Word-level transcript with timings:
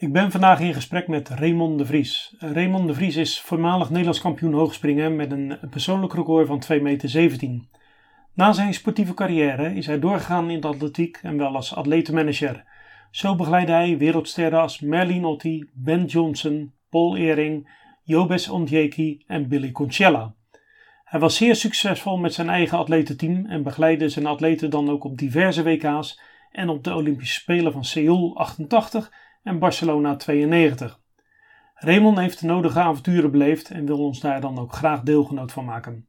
Ik 0.00 0.12
ben 0.12 0.30
vandaag 0.30 0.60
in 0.60 0.74
gesprek 0.74 1.08
met 1.08 1.28
Raymond 1.28 1.78
de 1.78 1.86
Vries. 1.86 2.34
Raymond 2.38 2.86
de 2.86 2.94
Vries 2.94 3.16
is 3.16 3.40
voormalig 3.40 3.88
Nederlands 3.88 4.20
kampioen 4.20 4.52
hoogspringen 4.52 5.16
met 5.16 5.32
een 5.32 5.58
persoonlijk 5.70 6.14
record 6.14 6.46
van 6.46 6.62
2,17 6.72 6.82
meter. 6.82 7.60
Na 8.34 8.52
zijn 8.52 8.74
sportieve 8.74 9.14
carrière 9.14 9.74
is 9.74 9.86
hij 9.86 9.98
doorgegaan 9.98 10.50
in 10.50 10.60
de 10.60 10.66
atletiek 10.66 11.18
en 11.22 11.36
wel 11.36 11.54
als 11.54 11.74
atletenmanager. 11.74 12.64
Zo 13.10 13.36
begeleidde 13.36 13.72
hij 13.72 13.98
wereldsterren 13.98 14.60
als 14.60 14.80
Merlin 14.80 15.24
Otti, 15.24 15.70
Ben 15.72 16.04
Johnson, 16.04 16.72
Paul 16.90 17.16
Ehring, 17.16 17.70
Jobes 18.04 18.48
Ondjeki 18.48 19.24
en 19.26 19.48
Billy 19.48 19.72
Concella. 19.72 20.34
Hij 21.04 21.20
was 21.20 21.36
zeer 21.36 21.56
succesvol 21.56 22.16
met 22.16 22.34
zijn 22.34 22.48
eigen 22.48 22.78
atletenteam 22.78 23.46
en 23.46 23.62
begeleidde 23.62 24.08
zijn 24.08 24.26
atleten 24.26 24.70
dan 24.70 24.90
ook 24.90 25.04
op 25.04 25.18
diverse 25.18 25.62
WK's 25.62 26.20
en 26.50 26.68
op 26.68 26.84
de 26.84 26.94
Olympische 26.94 27.40
Spelen 27.40 27.72
van 27.72 27.84
Seoul 27.84 28.36
88 28.36 29.26
en 29.48 29.58
Barcelona 29.58 30.16
92. 30.16 31.00
Raymond 31.74 32.18
heeft 32.18 32.40
de 32.40 32.46
nodige 32.46 32.78
avonturen 32.78 33.30
beleefd 33.30 33.70
en 33.70 33.86
wil 33.86 33.98
ons 33.98 34.20
daar 34.20 34.40
dan 34.40 34.58
ook 34.58 34.72
graag 34.72 35.02
deelgenoot 35.02 35.52
van 35.52 35.64
maken. 35.64 36.06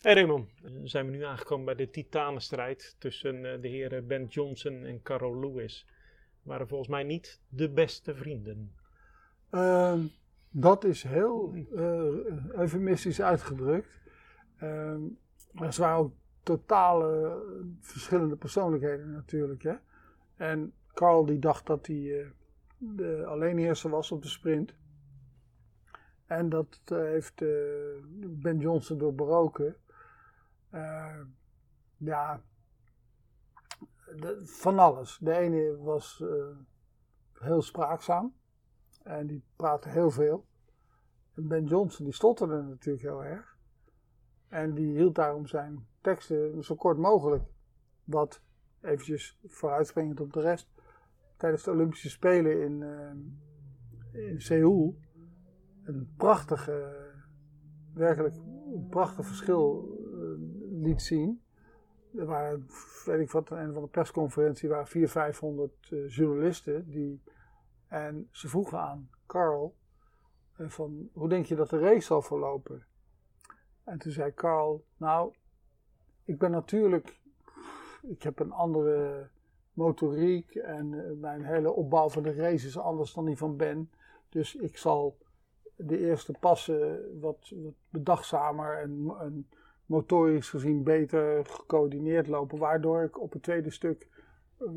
Hey 0.00 0.14
Raymond, 0.14 0.48
zijn 0.82 1.06
we 1.06 1.16
nu 1.16 1.24
aangekomen 1.24 1.64
bij 1.64 1.74
de 1.74 1.90
titanenstrijd 1.90 2.96
tussen 2.98 3.52
eh, 3.52 3.60
de 3.60 3.68
heren 3.68 4.06
Ben 4.06 4.26
Johnson 4.26 4.84
en 4.84 5.02
Carol 5.02 5.40
Lewis. 5.40 5.86
Waren 6.42 6.68
volgens 6.68 6.88
mij 6.88 7.02
niet 7.02 7.40
de 7.48 7.70
beste 7.70 8.14
vrienden. 8.14 8.72
Uh, 9.50 9.94
dat 10.50 10.84
is 10.84 11.02
heel 11.02 11.54
uh, 11.54 11.80
eufemistisch 12.54 13.20
uitgedrukt. 13.20 14.00
Uh, 14.62 14.94
ze 15.70 15.80
waren 15.80 15.98
ook 15.98 16.12
totale 16.42 17.42
verschillende 17.80 18.36
persoonlijkheden 18.36 19.12
natuurlijk. 19.12 19.62
Hè? 19.62 19.74
En 20.36 20.72
Carl 20.94 21.24
die 21.24 21.38
dacht 21.38 21.66
dat 21.66 21.86
hij 21.86 22.32
de 22.78 23.24
alleenheerser 23.26 23.90
was 23.90 24.12
op 24.12 24.22
de 24.22 24.28
sprint. 24.28 24.74
En 26.26 26.48
dat 26.48 26.80
uh, 26.92 26.98
heeft 26.98 27.40
uh, 27.40 27.48
Ben 28.28 28.58
Johnson 28.58 28.98
doorbroken. 28.98 29.76
Uh, 30.74 31.20
ja, 31.96 32.42
van 34.42 34.78
alles. 34.78 35.18
De 35.20 35.32
ene 35.32 35.76
was 35.76 36.24
heel 37.32 37.62
spraakzaam. 37.62 38.34
En 39.02 39.26
die 39.26 39.44
praatte 39.56 39.88
heel 39.88 40.10
veel. 40.10 40.46
En 41.34 41.48
Ben 41.48 41.64
Johnson 41.64 42.04
die 42.04 42.14
stotterde 42.14 42.62
natuurlijk 42.62 43.04
heel 43.04 43.24
erg. 43.24 43.56
En 44.48 44.74
die 44.74 44.96
hield 44.96 45.14
daarom 45.14 45.46
zijn 45.46 45.86
teksten 46.00 46.64
zo 46.64 46.74
kort 46.74 46.98
mogelijk. 46.98 47.44
Wat 48.04 48.42
eventjes 48.80 49.38
vooruitspringend 49.46 50.20
op 50.20 50.32
de 50.32 50.40
rest 50.40 50.75
tijdens 51.36 51.62
de 51.62 51.70
Olympische 51.70 52.10
Spelen 52.10 52.62
in, 52.62 52.80
uh, 54.12 54.30
in 54.30 54.40
Seoul 54.40 54.98
een 55.84 56.12
prachtige, 56.16 57.06
werkelijk 57.94 58.34
een 58.74 58.86
prachtig 58.90 59.26
verschil 59.26 59.88
uh, 60.14 60.82
liet 60.82 61.02
zien. 61.02 61.42
Er 62.16 62.26
waren, 62.26 62.66
weet 63.04 63.20
ik 63.20 63.30
wat, 63.30 63.50
een 63.50 63.72
van 63.72 63.82
de 63.82 63.88
persconferentie 63.88 64.68
waren 64.68 64.86
400, 64.86 65.12
500 65.12 65.90
uh, 65.90 66.10
journalisten 66.10 66.90
die, 66.90 67.22
en 67.88 68.28
ze 68.30 68.48
vroegen 68.48 68.80
aan 68.80 69.10
Carl 69.26 69.74
van 70.58 71.08
hoe 71.12 71.28
denk 71.28 71.46
je 71.46 71.54
dat 71.54 71.70
de 71.70 71.78
race 71.78 72.06
zal 72.06 72.22
verlopen? 72.22 72.86
En 73.84 73.98
toen 73.98 74.12
zei 74.12 74.34
Carl, 74.34 74.84
nou, 74.96 75.34
ik 76.24 76.38
ben 76.38 76.50
natuurlijk, 76.50 77.20
ik 78.02 78.22
heb 78.22 78.38
een 78.38 78.52
andere 78.52 79.28
motoriek 79.76 80.54
en 80.54 80.94
eh, 80.94 81.12
mijn 81.20 81.44
hele 81.44 81.72
opbouw 81.72 82.08
van 82.08 82.22
de 82.22 82.34
race 82.34 82.66
is 82.66 82.78
anders 82.78 83.12
dan 83.12 83.24
die 83.24 83.36
van 83.36 83.56
Ben. 83.56 83.90
Dus 84.28 84.54
ik 84.54 84.76
zal 84.76 85.16
de 85.76 85.98
eerste 85.98 86.32
passen 86.40 87.00
wat, 87.20 87.52
wat 87.62 87.74
bedachtzamer 87.90 88.78
en, 88.78 89.46
motorisch 89.86 90.50
gezien 90.50 90.82
beter 90.82 91.46
gecoördineerd 91.46 92.26
lopen. 92.26 92.58
Waardoor 92.58 93.02
ik 93.02 93.20
op 93.20 93.32
het 93.32 93.42
tweede 93.42 93.70
stuk 93.70 94.08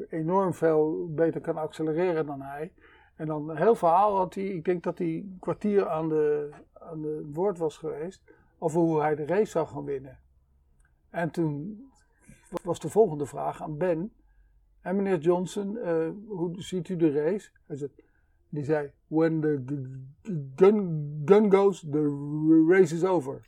enorm 0.09 0.53
veel 0.53 1.13
beter 1.13 1.41
kan 1.41 1.57
accelereren 1.57 2.25
dan 2.25 2.41
hij. 2.41 2.73
En 3.15 3.27
dan 3.27 3.57
heel 3.57 3.75
verhaal 3.75 4.17
had 4.17 4.33
hij, 4.33 4.43
ik 4.43 4.65
denk 4.65 4.83
dat 4.83 4.97
hij 4.97 5.07
een 5.07 5.37
kwartier 5.39 5.89
aan 5.89 6.09
de, 6.09 6.49
aan 6.73 7.01
de 7.01 7.29
woord 7.33 7.57
was 7.57 7.77
geweest. 7.77 8.23
Over 8.57 8.79
hoe 8.79 9.01
hij 9.01 9.15
de 9.15 9.25
race 9.25 9.51
zou 9.51 9.67
gaan 9.67 9.85
winnen. 9.85 10.19
En 11.09 11.31
toen 11.31 11.83
was 12.63 12.79
de 12.79 12.89
volgende 12.89 13.25
vraag 13.25 13.61
aan 13.61 13.77
Ben. 13.77 14.13
En 14.81 14.95
meneer 14.95 15.17
Johnson, 15.17 15.75
uh, 15.75 16.09
hoe 16.27 16.61
ziet 16.61 16.89
u 16.89 16.95
de 16.95 17.11
race? 17.11 17.49
Hij 17.67 17.75
zei, 17.75 17.91
die 18.49 18.63
zei, 18.63 18.91
when 19.07 19.41
the 19.41 19.61
gun, 20.55 21.21
gun 21.25 21.51
goes, 21.51 21.79
the 21.79 22.65
race 22.69 22.95
is 22.95 23.03
over. 23.03 23.41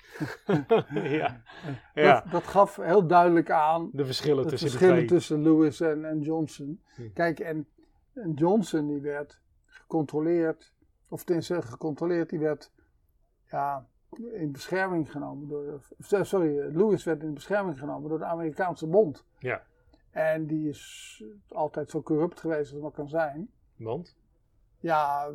ja. 0.94 1.42
ja. 1.94 2.22
Dat, 2.22 2.32
dat, 2.32 2.44
gaf 2.44 2.76
heel 2.76 3.08
duidelijk 3.08 3.52
aan 3.52 3.90
de 3.94 4.06
verschillen, 4.06 4.48
tussen, 4.48 4.70
verschillen 4.70 5.00
de 5.00 5.06
tussen 5.06 5.42
Lewis 5.42 5.82
en, 5.82 6.06
en 6.06 6.20
Johnson. 6.20 6.82
Hm. 6.96 7.02
Kijk, 7.14 7.40
en, 7.40 7.68
en, 8.14 8.34
Johnson 8.34 8.88
die 8.88 9.02
werd 9.02 9.42
gecontroleerd, 9.66 10.74
of 11.08 11.24
tenzij 11.24 11.62
gecontroleerd, 11.62 12.30
die 12.30 12.40
werd 12.40 12.72
ja, 13.50 13.88
in 14.34 14.52
bescherming 14.52 15.12
genomen 15.12 15.48
door, 15.48 15.82
sorry, 16.00 16.76
Lewis 16.76 17.04
werd 17.04 17.24
in 17.24 17.34
bescherming 17.34 17.80
genomen 17.80 18.10
door 18.10 18.20
de 18.20 18.26
Amerikaanse 18.26 18.88
bond. 18.88 19.26
Ja. 19.40 19.64
En 20.12 20.46
die 20.46 20.70
is 20.70 21.24
altijd 21.48 21.90
zo 21.90 22.02
corrupt 22.02 22.40
geweest 22.40 22.74
als 22.74 22.82
maar 22.82 22.92
kan 22.92 23.10
zijn. 23.10 23.50
Want? 23.76 24.18
Ja, 24.80 25.32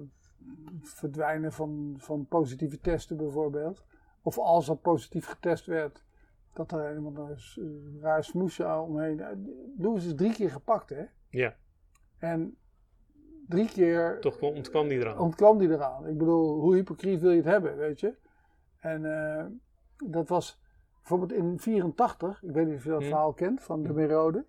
verdwijnen 0.81 1.53
van, 1.53 1.95
van 1.99 2.27
positieve 2.27 2.81
testen 2.81 3.17
bijvoorbeeld. 3.17 3.85
Of 4.23 4.39
als 4.39 4.69
er 4.69 4.77
positief 4.77 5.27
getest 5.27 5.67
werd, 5.67 6.05
dat 6.53 6.73
er 6.73 6.87
helemaal 6.87 7.29
een 7.29 7.99
raar 8.01 8.25
smoesje 8.25 8.79
omheen. 8.79 9.23
Lewis 9.79 10.07
is 10.07 10.15
drie 10.15 10.33
keer 10.33 10.51
gepakt, 10.51 10.91
hè? 10.91 11.05
Ja. 11.29 11.57
En 12.19 12.57
drie 13.49 13.69
keer. 13.69 14.21
Toch 14.21 14.41
ontkwam 14.41 14.89
die 14.89 14.99
eraan? 14.99 15.19
Ontkwam 15.19 15.59
die 15.59 15.69
eraan. 15.69 16.07
Ik 16.07 16.19
bedoel, 16.19 16.61
hoe 16.61 16.75
hypocriet 16.75 17.21
wil 17.21 17.31
je 17.31 17.37
het 17.37 17.47
hebben, 17.47 17.77
weet 17.77 18.01
je? 18.01 18.15
En 18.79 19.03
uh, 19.03 19.45
dat 20.11 20.29
was 20.29 20.61
bijvoorbeeld 20.99 21.33
in 21.33 21.59
84, 21.59 22.43
ik 22.43 22.51
weet 22.51 22.67
niet 22.67 22.77
of 22.77 22.85
je 22.85 22.91
dat 22.91 23.03
hm. 23.03 23.09
verhaal 23.09 23.33
kent 23.33 23.63
van 23.63 23.83
de 23.83 23.93
Merode. 23.93 24.45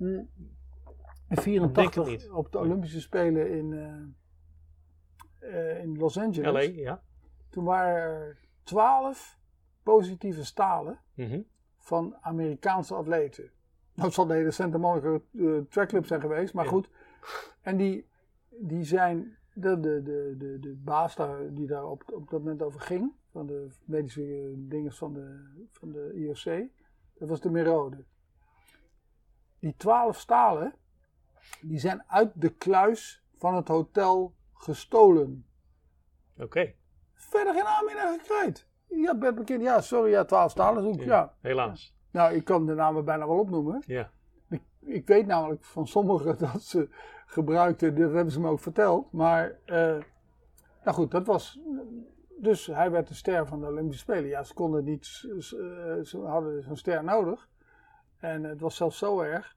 In 0.00 0.28
84 1.28 2.32
op 2.32 2.52
de 2.52 2.58
Olympische 2.58 3.00
Spelen 3.00 3.50
in, 3.50 3.72
uh, 3.72 5.52
uh, 5.52 5.82
in 5.82 5.98
Los 5.98 6.18
Angeles. 6.18 6.52
LA, 6.52 6.60
ja. 6.60 7.02
Toen 7.48 7.64
waren 7.64 7.94
er 7.94 8.38
12 8.62 9.38
positieve 9.82 10.44
stalen 10.44 11.00
mm 11.14 11.44
van 11.82 12.16
Amerikaanse 12.20 12.94
atleten. 12.94 13.50
Dat 13.94 14.12
zal 14.12 14.26
de 14.26 14.34
hele 14.34 14.50
Santa 14.50 14.78
Monica 14.78 15.20
uh, 15.32 15.60
Track 15.68 15.88
Club 15.88 16.06
zijn 16.06 16.20
geweest, 16.20 16.54
maar 16.54 16.64
ja. 16.64 16.70
goed. 16.70 16.90
En 17.60 17.76
die, 17.76 18.06
die 18.48 18.84
zijn, 18.84 19.36
de, 19.52 19.80
de, 19.80 20.02
de, 20.02 20.34
de, 20.38 20.58
de 20.58 20.74
baas 20.84 21.16
daar, 21.16 21.54
die 21.54 21.66
daar 21.66 21.84
op, 21.84 22.02
op 22.12 22.30
dat 22.30 22.38
moment 22.40 22.62
over 22.62 22.80
ging, 22.80 23.12
van 23.30 23.46
de 23.46 23.68
medische 23.84 24.54
dingen 24.56 24.92
van 24.92 25.12
de, 25.12 25.54
van 25.70 25.92
de 25.92 26.12
IOC, 26.14 26.68
dat 27.18 27.28
was 27.28 27.40
de 27.40 27.50
Merode 27.50 28.04
die 29.60 29.74
twaalf 29.76 30.18
stalen, 30.18 30.74
die 31.60 31.78
zijn 31.78 32.02
uit 32.06 32.30
de 32.34 32.50
kluis 32.50 33.24
van 33.38 33.54
het 33.54 33.68
hotel 33.68 34.34
gestolen. 34.52 35.46
Oké. 36.38 36.72
Verder 37.14 37.54
geen 37.54 37.64
aanmerking 37.64 38.20
gekregen. 38.20 38.68
Ja, 38.86 39.14
bent 39.14 39.34
bekend. 39.34 39.62
Ja, 39.62 39.80
sorry, 39.80 40.10
ja, 40.10 40.24
twaalf 40.24 40.50
stalen 40.50 40.82
zoek. 40.82 41.00
Ja, 41.00 41.04
ja. 41.04 41.34
Helaas. 41.40 41.96
Nou, 42.10 42.34
ik 42.34 42.44
kan 42.44 42.66
de 42.66 42.74
namen 42.74 43.04
bijna 43.04 43.26
wel 43.26 43.38
opnoemen. 43.38 43.82
Ja. 43.86 44.10
Ik, 44.48 44.62
ik 44.80 45.06
weet 45.06 45.26
namelijk 45.26 45.64
van 45.64 45.86
sommigen 45.86 46.38
dat 46.52 46.62
ze 46.62 46.88
gebruikten, 47.26 47.94
dat 47.94 48.12
hebben 48.12 48.32
ze 48.32 48.40
me 48.40 48.48
ook 48.48 48.60
verteld. 48.60 49.12
Maar, 49.12 49.58
uh, 49.66 49.76
nou 50.84 50.96
goed, 50.96 51.10
dat 51.10 51.26
was. 51.26 51.60
Dus 52.38 52.66
hij 52.66 52.90
werd 52.90 53.08
de 53.08 53.14
ster 53.14 53.46
van 53.46 53.60
de 53.60 53.66
Olympische 53.66 54.02
Spelen. 54.02 54.28
Ja, 54.28 54.42
ze 54.42 54.54
konden 54.54 54.84
niet. 54.84 55.06
Ze 55.38 56.22
hadden 56.26 56.62
zo'n 56.62 56.76
ster 56.76 57.04
nodig. 57.04 57.48
En 58.20 58.44
het 58.44 58.60
was 58.60 58.76
zelfs 58.76 58.98
zo 58.98 59.20
erg 59.20 59.56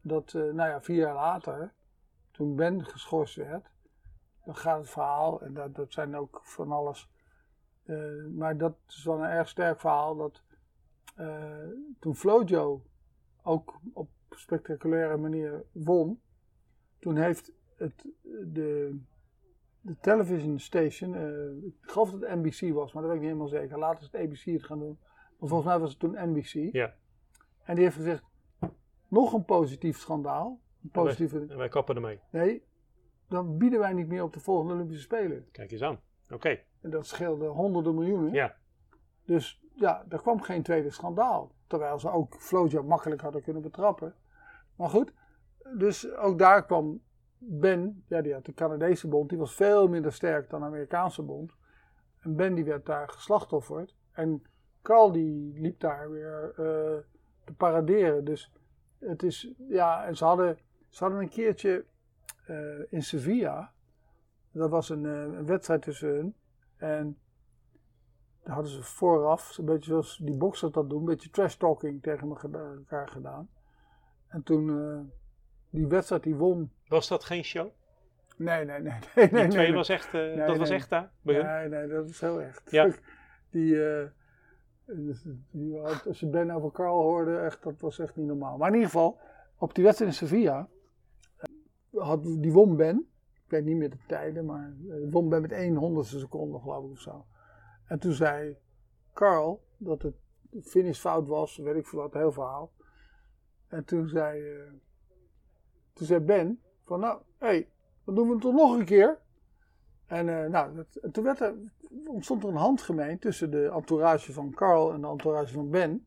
dat, 0.00 0.32
uh, 0.32 0.42
nou 0.52 0.70
ja, 0.70 0.82
vier 0.82 0.96
jaar 0.96 1.14
later, 1.14 1.72
toen 2.30 2.56
Ben 2.56 2.84
geschorst 2.84 3.36
werd, 3.36 3.70
dan 4.44 4.56
gaat 4.56 4.78
het 4.78 4.90
verhaal, 4.90 5.40
en 5.42 5.54
dat, 5.54 5.74
dat 5.74 5.92
zijn 5.92 6.16
ook 6.16 6.40
van 6.42 6.72
alles, 6.72 7.10
uh, 7.84 8.26
maar 8.26 8.56
dat 8.56 8.76
is 8.88 9.04
wel 9.04 9.18
een 9.18 9.30
erg 9.30 9.48
sterk 9.48 9.80
verhaal, 9.80 10.16
dat 10.16 10.42
uh, 11.18 11.68
toen 11.98 12.16
Flojo 12.16 12.82
ook 13.42 13.80
op 13.92 14.08
spectaculaire 14.30 15.16
manier 15.16 15.64
won, 15.72 16.20
toen 16.98 17.16
heeft 17.16 17.52
het, 17.76 18.06
de, 18.52 18.98
de 19.80 19.96
television 20.00 20.58
station, 20.58 21.14
ik 21.64 21.74
geloof 21.80 22.10
dat 22.10 22.20
het 22.20 22.42
NBC 22.42 22.74
was, 22.74 22.92
maar 22.92 23.02
dat 23.02 23.12
weet 23.12 23.22
ik 23.22 23.26
niet 23.26 23.36
helemaal 23.38 23.60
zeker, 23.60 23.78
later 23.78 24.02
is 24.02 24.08
het 24.12 24.20
ABC 24.20 24.44
het 24.44 24.64
gaan 24.64 24.78
doen, 24.78 24.98
maar 25.38 25.48
volgens 25.48 25.64
mij 25.64 25.78
was 25.78 25.90
het 25.90 25.98
toen 25.98 26.30
NBC. 26.30 26.72
Ja. 26.72 26.94
En 27.66 27.74
die 27.74 27.84
heeft 27.84 27.96
gezegd, 27.96 28.22
nog 29.08 29.32
een 29.32 29.44
positief 29.44 29.98
schandaal. 29.98 30.60
Een 30.82 30.90
positieve... 30.90 31.46
En 31.48 31.56
wij, 31.56 31.68
kappen 31.68 31.94
ermee. 31.94 32.20
Nee, 32.30 32.64
dan 33.28 33.58
bieden 33.58 33.78
wij 33.78 33.92
niet 33.92 34.08
meer 34.08 34.22
op 34.22 34.32
de 34.32 34.40
volgende 34.40 34.74
Olympische 34.74 35.02
Spelen. 35.02 35.48
Kijk 35.52 35.70
eens 35.70 35.82
aan. 35.82 36.00
Oké. 36.30 36.60
En 36.80 36.90
dat 36.90 37.06
scheelde 37.06 37.46
honderden 37.46 37.94
miljoenen. 37.94 38.32
Ja. 38.32 38.56
Dus 39.24 39.62
ja, 39.74 40.04
er 40.08 40.20
kwam 40.20 40.40
geen 40.40 40.62
tweede 40.62 40.90
schandaal. 40.90 41.54
Terwijl 41.66 41.98
ze 41.98 42.10
ook 42.10 42.34
Flojo 42.34 42.82
makkelijk 42.82 43.20
hadden 43.20 43.42
kunnen 43.42 43.62
betrappen. 43.62 44.14
Maar 44.76 44.88
goed, 44.88 45.12
dus 45.76 46.14
ook 46.14 46.38
daar 46.38 46.64
kwam 46.66 47.00
Ben, 47.38 48.04
ja, 48.08 48.20
die 48.20 48.32
had 48.32 48.44
de 48.44 48.54
Canadese 48.54 49.08
bond, 49.08 49.28
die 49.28 49.38
was 49.38 49.54
veel 49.54 49.88
minder 49.88 50.12
sterk 50.12 50.50
dan 50.50 50.60
de 50.60 50.66
Amerikaanse 50.66 51.22
bond. 51.22 51.52
En 52.18 52.36
Ben 52.36 52.54
die 52.54 52.64
werd 52.64 52.86
daar 52.86 53.08
geslachtofferd. 53.08 53.94
En 54.12 54.42
Carl 54.82 55.12
die 55.12 55.60
liep 55.60 55.80
daar 55.80 56.10
weer 56.10 56.52
eh, 56.56 57.15
te 57.46 57.54
paraderen. 57.54 58.24
Dus 58.24 58.52
het 58.98 59.22
is, 59.22 59.52
ja, 59.68 60.04
en 60.04 60.16
ze 60.16 60.24
hadden, 60.24 60.58
ze 60.88 61.04
hadden 61.04 61.20
een 61.22 61.28
keertje 61.28 61.84
eh, 62.46 62.92
in 62.92 63.02
Sevilla. 63.02 63.72
Dat 64.52 64.70
was 64.70 64.88
een, 64.88 65.06
eh, 65.06 65.20
een 65.20 65.46
wedstrijd 65.46 65.82
tussen 65.82 66.08
hun. 66.08 66.34
En 66.76 67.18
daar 68.42 68.54
hadden 68.54 68.72
ze 68.72 68.82
vooraf, 68.82 69.58
een 69.58 69.64
beetje 69.64 69.90
zoals 69.90 70.16
die 70.22 70.36
boxers 70.36 70.72
dat 70.72 70.88
doen, 70.90 70.98
een 70.98 71.04
beetje 71.04 71.30
trash 71.30 71.54
talking 71.54 72.02
tegen 72.02 72.28
elkaar 72.28 73.08
gedaan. 73.08 73.48
En 74.28 74.42
toen 74.42 75.10
die 75.70 75.86
wedstrijd 75.86 76.22
die 76.22 76.34
won. 76.34 76.72
Was 76.88 77.08
dat 77.08 77.24
geen 77.24 77.44
show? 77.44 77.70
Nee, 78.36 78.64
nee, 78.64 78.80
nee. 78.80 78.92
nee, 79.14 79.28
die 79.28 79.48
twee 79.48 79.66
nee, 79.66 79.72
was 79.72 79.88
echt, 79.88 80.14
uh, 80.14 80.46
dat 80.46 80.56
was 80.56 80.70
echt 80.70 80.90
daar? 80.90 81.10
Bij 81.20 81.42
nee, 81.42 81.68
nee, 81.68 81.88
dat 81.88 82.08
is 82.08 82.20
heel 82.20 82.40
echt. 82.40 82.70
Ja. 82.70 82.90
Die, 83.50 83.76
die, 85.50 85.80
als 85.80 86.20
je 86.20 86.26
Ben 86.26 86.50
over 86.50 86.72
Carl 86.72 87.02
hoorde, 87.02 87.36
echt, 87.36 87.62
dat 87.62 87.80
was 87.80 87.98
echt 87.98 88.16
niet 88.16 88.26
normaal. 88.26 88.56
Maar 88.56 88.68
in 88.68 88.74
ieder 88.74 88.90
geval, 88.90 89.18
op 89.58 89.74
die 89.74 89.84
wedstrijd 89.84 90.10
in 90.10 90.16
Sevilla, 90.16 90.68
had, 91.90 92.24
die 92.24 92.52
won 92.52 92.76
Ben. 92.76 93.08
Ik 93.44 93.52
weet 93.52 93.64
niet 93.64 93.76
meer 93.76 93.90
de 93.90 93.98
tijden, 94.06 94.44
maar 94.44 94.76
won 95.10 95.28
Ben 95.28 95.40
met 95.40 95.52
1 95.52 95.76
honderdste 95.76 96.18
seconde, 96.18 96.58
geloof 96.58 96.84
ik, 96.84 96.90
of 96.90 97.00
zo. 97.00 97.26
En 97.86 97.98
toen 97.98 98.12
zei 98.12 98.56
Carl 99.12 99.64
dat 99.76 100.02
het 100.02 100.14
finish 100.62 100.98
fout 100.98 101.26
was, 101.26 101.56
weet 101.56 101.76
ik 101.76 101.86
veel 101.86 101.98
wat, 101.98 102.12
heel 102.12 102.32
verhaal. 102.32 102.72
En 103.68 103.84
toen 103.84 104.08
zei, 104.08 104.40
uh, 104.40 104.72
toen 105.92 106.06
zei 106.06 106.20
Ben, 106.20 106.60
van 106.84 107.00
nou, 107.00 107.20
hé, 107.38 107.46
hey, 107.46 107.68
dan 108.04 108.14
doen 108.14 108.26
we 108.26 108.32
het 108.32 108.42
toch 108.42 108.54
nog 108.54 108.78
een 108.78 108.84
keer. 108.84 109.18
En 110.06 110.50
nou, 110.50 110.84
toen 111.12 111.24
werd 111.24 111.40
er, 111.40 111.54
ontstond 112.04 112.42
er 112.42 112.48
een 112.48 112.56
handgemeen 112.56 113.18
tussen 113.18 113.50
de 113.50 113.70
entourage 113.70 114.32
van 114.32 114.50
Carl 114.50 114.92
en 114.92 115.00
de 115.00 115.06
entourage 115.06 115.52
van 115.52 115.70
Ben. 115.70 116.06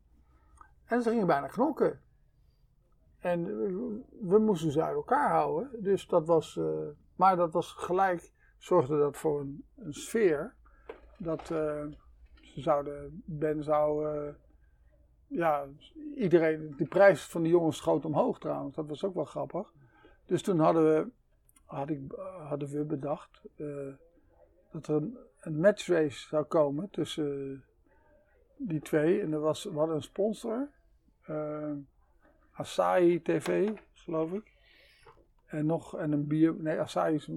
En 0.85 1.01
ze 1.01 1.09
gingen 1.09 1.27
bijna 1.27 1.47
knokken. 1.47 2.01
En 3.19 3.45
we 4.21 4.39
moesten 4.39 4.71
ze 4.71 4.83
uit 4.83 4.95
elkaar 4.95 5.29
houden. 5.29 5.83
Dus 5.83 6.07
dat 6.07 6.27
was, 6.27 6.55
uh, 6.55 6.87
maar 7.15 7.35
dat 7.35 7.53
was 7.53 7.71
gelijk, 7.71 8.31
zorgde 8.57 8.97
dat 8.97 9.17
voor 9.17 9.39
een, 9.39 9.93
sfeer. 9.93 10.55
Dat 11.17 11.39
uh, 11.39 11.85
ze 12.41 12.61
zouden, 12.61 13.23
Ben 13.25 13.63
zou, 13.63 14.07
ja, 15.27 15.65
iedereen, 16.15 16.73
de 16.77 16.87
prijs 16.87 17.23
van 17.23 17.43
de 17.43 17.49
jongens 17.49 17.77
schoot 17.77 18.05
omhoog 18.05 18.39
trouwens. 18.39 18.75
Dat 18.75 18.87
was 18.87 19.03
ook 19.03 19.13
wel 19.15 19.25
grappig. 19.25 19.73
Dus 20.25 20.41
toen 20.41 20.59
hadden 20.59 20.83
we, 20.83 21.11
had 21.65 21.89
ik, 21.89 22.11
hadden 22.47 22.69
we 22.69 22.83
bedacht 22.83 23.41
dat 24.71 24.87
er 24.87 24.95
een, 24.95 25.17
een 25.39 25.59
matchrace 25.59 26.27
zou 26.27 26.43
komen 26.43 26.89
tussen 26.89 27.63
die 28.57 28.79
twee. 28.79 29.21
En 29.21 29.33
er 29.33 29.39
was, 29.39 29.63
we 29.63 29.77
hadden 29.77 29.95
een 29.95 30.01
sponsor, 30.01 30.69
uh, 31.29 31.71
Asahi 32.51 33.21
TV, 33.21 33.71
geloof 33.93 34.31
ik. 34.31 34.51
En 35.45 35.65
nog 35.65 35.97
en 35.97 36.11
een 36.11 36.27
bier, 36.27 36.55
nee, 36.57 36.79
Asahi 36.79 37.13
is 37.15 37.27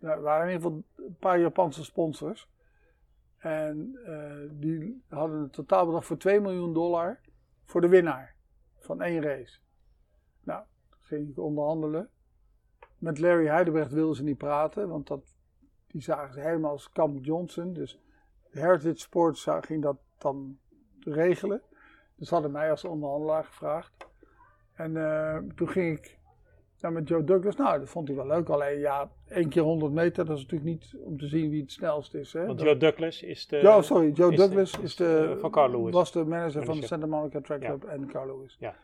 er 0.00 0.20
waren 0.22 0.48
in 0.48 0.52
ieder 0.52 0.70
geval 0.70 0.84
een 1.06 1.16
paar 1.18 1.38
Japanse 1.38 1.84
sponsors. 1.84 2.48
En 3.38 3.98
uh, 4.06 4.50
die 4.50 5.02
hadden 5.08 5.38
een 5.40 5.50
totaalbedrag 5.50 6.04
voor 6.04 6.16
2 6.16 6.40
miljoen 6.40 6.72
dollar 6.72 7.20
voor 7.64 7.80
de 7.80 7.88
winnaar 7.88 8.34
van 8.78 9.02
één 9.02 9.22
race. 9.22 9.58
Nou, 10.42 10.64
ging 10.98 11.30
ik 11.30 11.38
onderhandelen. 11.38 12.10
Met 12.98 13.18
Larry 13.18 13.46
Heidebrecht 13.46 13.92
wilden 13.92 14.16
ze 14.16 14.22
niet 14.22 14.38
praten, 14.38 14.88
want 14.88 15.06
dat, 15.06 15.34
die 15.92 16.02
zagen 16.02 16.34
ze 16.34 16.40
helemaal 16.40 16.70
als 16.70 16.92
Camp 16.92 17.24
Johnson. 17.24 17.72
Dus 17.72 18.00
Heritage 18.50 18.98
Sports 18.98 19.46
ging 19.60 19.82
dat 19.82 19.96
dan 20.18 20.58
regelen. 21.00 21.62
Dus 22.16 22.28
ze 22.28 22.34
hadden 22.34 22.52
mij 22.52 22.70
als 22.70 22.84
onderhandelaar 22.84 23.44
gevraagd. 23.44 23.92
En 24.74 24.90
uh, 24.90 25.38
toen 25.54 25.68
ging 25.68 25.98
ik 25.98 26.18
nou, 26.80 26.94
met 26.94 27.08
Joe 27.08 27.24
Douglas. 27.24 27.56
Nou, 27.56 27.78
dat 27.78 27.88
vond 27.88 28.08
hij 28.08 28.16
wel 28.16 28.26
leuk. 28.26 28.48
Alleen 28.48 28.78
ja, 28.78 29.10
één 29.28 29.48
keer 29.48 29.62
100 29.62 29.92
meter, 29.92 30.24
dat 30.24 30.36
is 30.36 30.42
natuurlijk 30.42 30.70
niet 30.70 30.94
om 31.04 31.18
te 31.18 31.26
zien 31.26 31.50
wie 31.50 31.60
het 31.60 31.72
snelst 31.72 32.14
is. 32.14 32.32
Hè? 32.32 32.46
Want 32.46 32.58
dat, 32.58 32.66
Joe 32.66 32.76
Douglas 32.76 33.22
is 33.22 33.46
de... 33.46 33.56
Ja, 33.56 33.82
sorry. 33.82 34.10
Joe 34.10 34.32
is 34.32 34.38
Douglas 34.38 34.72
de, 34.72 34.82
is 34.82 34.96
de, 34.96 35.36
van 35.40 35.50
Carl 35.50 35.70
Lewis. 35.70 35.92
was 35.92 36.12
de 36.12 36.24
manager, 36.24 36.64
van 36.64 36.80
de. 36.80 36.86
Santa 36.86 37.06
Monica 37.06 37.40
Track 37.40 37.62
Ja. 37.62 37.68
Club 37.68 37.84
en 37.84 38.06
Carl 38.06 38.26
Lewis. 38.26 38.56
Ja. 38.58 38.74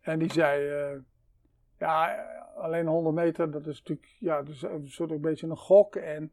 En 0.00 0.18
die 0.18 0.32
zei, 0.32 0.68
eh, 0.68 0.98
ja, 1.78 2.26
alleen 2.56 2.86
100 2.86 3.14
meter, 3.14 3.50
dat 3.50 3.66
is 3.66 3.78
natuurlijk 3.78 4.16
ja, 4.18 4.42
dus 4.42 4.62
een 4.62 4.88
soort 4.88 5.10
een 5.10 5.20
beetje 5.20 5.46
een 5.46 5.56
gok. 5.56 5.96
En 5.96 6.32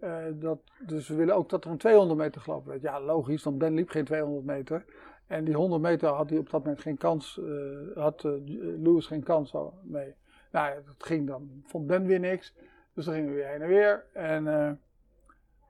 eh, 0.00 0.24
dat, 0.34 0.58
dus 0.86 1.08
we 1.08 1.14
willen 1.14 1.34
ook 1.34 1.48
dat 1.48 1.64
er 1.64 1.70
een 1.70 1.78
200 1.78 2.20
meter 2.20 2.40
gelopen 2.40 2.68
werd. 2.68 2.82
Ja, 2.82 3.00
logisch, 3.00 3.42
want 3.42 3.58
Ben 3.58 3.74
liep 3.74 3.88
geen 3.88 4.04
200 4.04 4.44
meter. 4.44 4.84
En 5.26 5.44
die 5.44 5.54
100 5.54 5.82
meter 5.82 6.08
had 6.08 6.30
hij 6.30 6.38
op 6.38 6.50
dat 6.50 6.62
moment 6.62 6.80
geen 6.80 6.96
kans, 6.96 7.40
eh, 7.40 7.96
had 8.02 8.24
eh, 8.24 8.32
Lewis 8.78 9.06
geen 9.06 9.22
kans 9.22 9.54
mee. 9.82 10.14
Nou 10.52 10.68
ja, 10.68 10.74
dat 10.74 11.06
ging 11.06 11.26
dan, 11.26 11.62
vond 11.64 11.86
Ben 11.86 12.06
weer 12.06 12.20
niks. 12.20 12.54
Dus 12.94 13.04
dan 13.04 13.14
gingen 13.14 13.28
we 13.28 13.34
weer 13.34 13.48
heen 13.48 13.62
en 13.62 13.68
weer. 13.68 14.04
En 14.12 14.44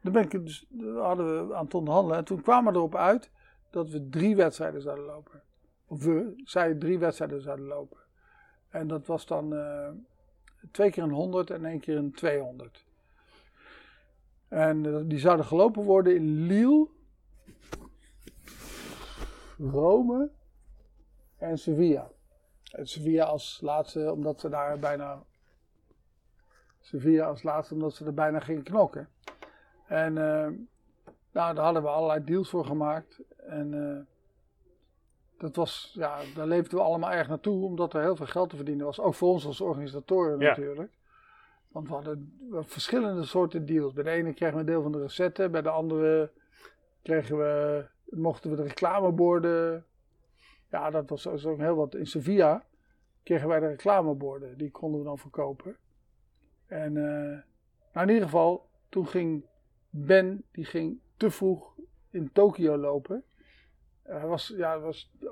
dan 0.00 0.28
dus, 0.28 0.66
hadden 0.96 1.48
we 1.48 1.54
aan 1.54 1.64
het 1.64 1.74
onderhandelen. 1.74 2.18
En 2.18 2.24
toen 2.24 2.42
kwamen 2.42 2.72
we 2.72 2.78
erop 2.78 2.96
uit 2.96 3.30
dat 3.70 3.90
we 3.90 4.08
drie 4.08 4.36
wedstrijden 4.36 4.82
zouden 4.82 5.04
lopen. 5.04 5.42
Of 5.86 6.04
we, 6.04 6.42
zij 6.44 6.74
drie 6.74 6.98
wedstrijden 6.98 7.42
zouden 7.42 7.66
lopen. 7.66 7.98
En 8.68 8.86
dat 8.86 9.06
was 9.06 9.26
dan 9.26 9.54
twee 10.70 10.90
keer 10.90 11.02
een 11.02 11.10
100 11.10 11.50
en 11.50 11.64
één 11.64 11.80
keer 11.80 11.96
een 11.96 12.12
200. 12.12 12.86
En 14.48 14.86
eh, 14.86 15.00
die 15.04 15.18
zouden 15.18 15.46
gelopen 15.46 15.82
worden 15.82 16.14
in 16.14 16.46
Lille, 16.46 16.88
Rome 19.58 20.30
en 21.36 21.58
Sevilla. 21.58 22.10
En 22.72 22.86
Sevilla 22.86 23.24
als 23.24 23.60
laatste, 23.62 24.12
omdat 24.12 24.40
ze 24.40 24.48
daar 24.48 24.78
bijna. 24.78 25.22
Sevilla 26.80 27.26
als 27.26 27.42
laatste, 27.42 27.74
omdat 27.74 27.94
ze 27.94 28.04
er 28.04 28.14
bijna 28.14 28.40
gingen 28.40 28.62
knokken. 28.62 29.08
En 29.86 30.18
eh, 30.18 30.48
nou, 31.32 31.54
daar 31.54 31.64
hadden 31.64 31.82
we 31.82 31.88
allerlei 31.88 32.24
deals 32.24 32.50
voor 32.50 32.64
gemaakt. 32.64 33.20
En 33.36 33.74
eh, 33.74 34.04
dat 35.38 35.56
was, 35.56 35.90
ja, 35.94 36.18
daar 36.34 36.46
leefden 36.46 36.78
we 36.78 36.84
allemaal 36.84 37.10
erg 37.10 37.28
naartoe, 37.28 37.64
omdat 37.64 37.94
er 37.94 38.00
heel 38.02 38.16
veel 38.16 38.26
geld 38.26 38.50
te 38.50 38.56
verdienen 38.56 38.86
was. 38.86 39.00
Ook 39.00 39.14
voor 39.14 39.28
ons 39.28 39.46
als 39.46 39.60
organisatoren 39.60 40.38
Ja. 40.38 40.48
natuurlijk. 40.48 40.92
Want 41.78 41.90
we 41.90 41.94
hadden 41.94 42.34
verschillende 42.66 43.24
soorten 43.24 43.66
deals. 43.66 43.92
Bij 43.92 44.04
de 44.04 44.10
ene 44.10 44.34
kregen 44.34 44.58
we 44.58 44.64
deel 44.64 44.82
van 44.82 44.92
de 44.92 45.00
recette, 45.00 45.48
bij 45.48 45.62
de 45.62 45.68
andere 45.68 46.32
kregen 47.02 47.38
we, 47.38 47.84
mochten 48.04 48.50
we 48.50 48.56
de 48.56 48.62
reclameborden. 48.62 49.86
Ja, 50.70 50.90
dat 50.90 51.08
was, 51.08 51.46
ook 51.46 51.58
heel 51.58 51.74
wat. 51.74 51.94
In 51.94 52.06
Sevilla 52.06 52.64
kregen 53.22 53.48
wij 53.48 53.60
de 53.60 53.66
reclameborden, 53.66 54.58
die 54.58 54.70
konden 54.70 55.00
we 55.00 55.06
dan 55.06 55.18
verkopen. 55.18 55.76
En 56.66 56.94
uh, 56.94 57.38
nou 57.92 58.06
in 58.06 58.08
ieder 58.08 58.24
geval, 58.24 58.68
toen 58.88 59.06
ging 59.06 59.44
Ben, 59.90 60.44
die 60.52 60.64
ging 60.64 61.00
te 61.16 61.30
vroeg 61.30 61.74
in 62.10 62.32
Tokio 62.32 62.76
lopen. 62.76 63.24
Hij 64.02 64.26
was, 64.26 64.54
ja, 64.56 64.80
was, 64.80 65.12
uh, 65.20 65.30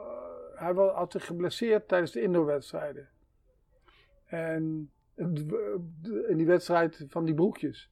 hij 0.54 0.72
had 0.72 1.12
zich 1.12 1.26
geblesseerd 1.26 1.88
tijdens 1.88 2.12
de 2.12 2.22
indoorwedstrijden. 2.22 3.08
En 4.24 4.90
in 5.16 6.35
die 6.37 6.46
wedstrijd 6.46 7.04
van 7.08 7.25
die 7.25 7.35
broekjes. 7.35 7.90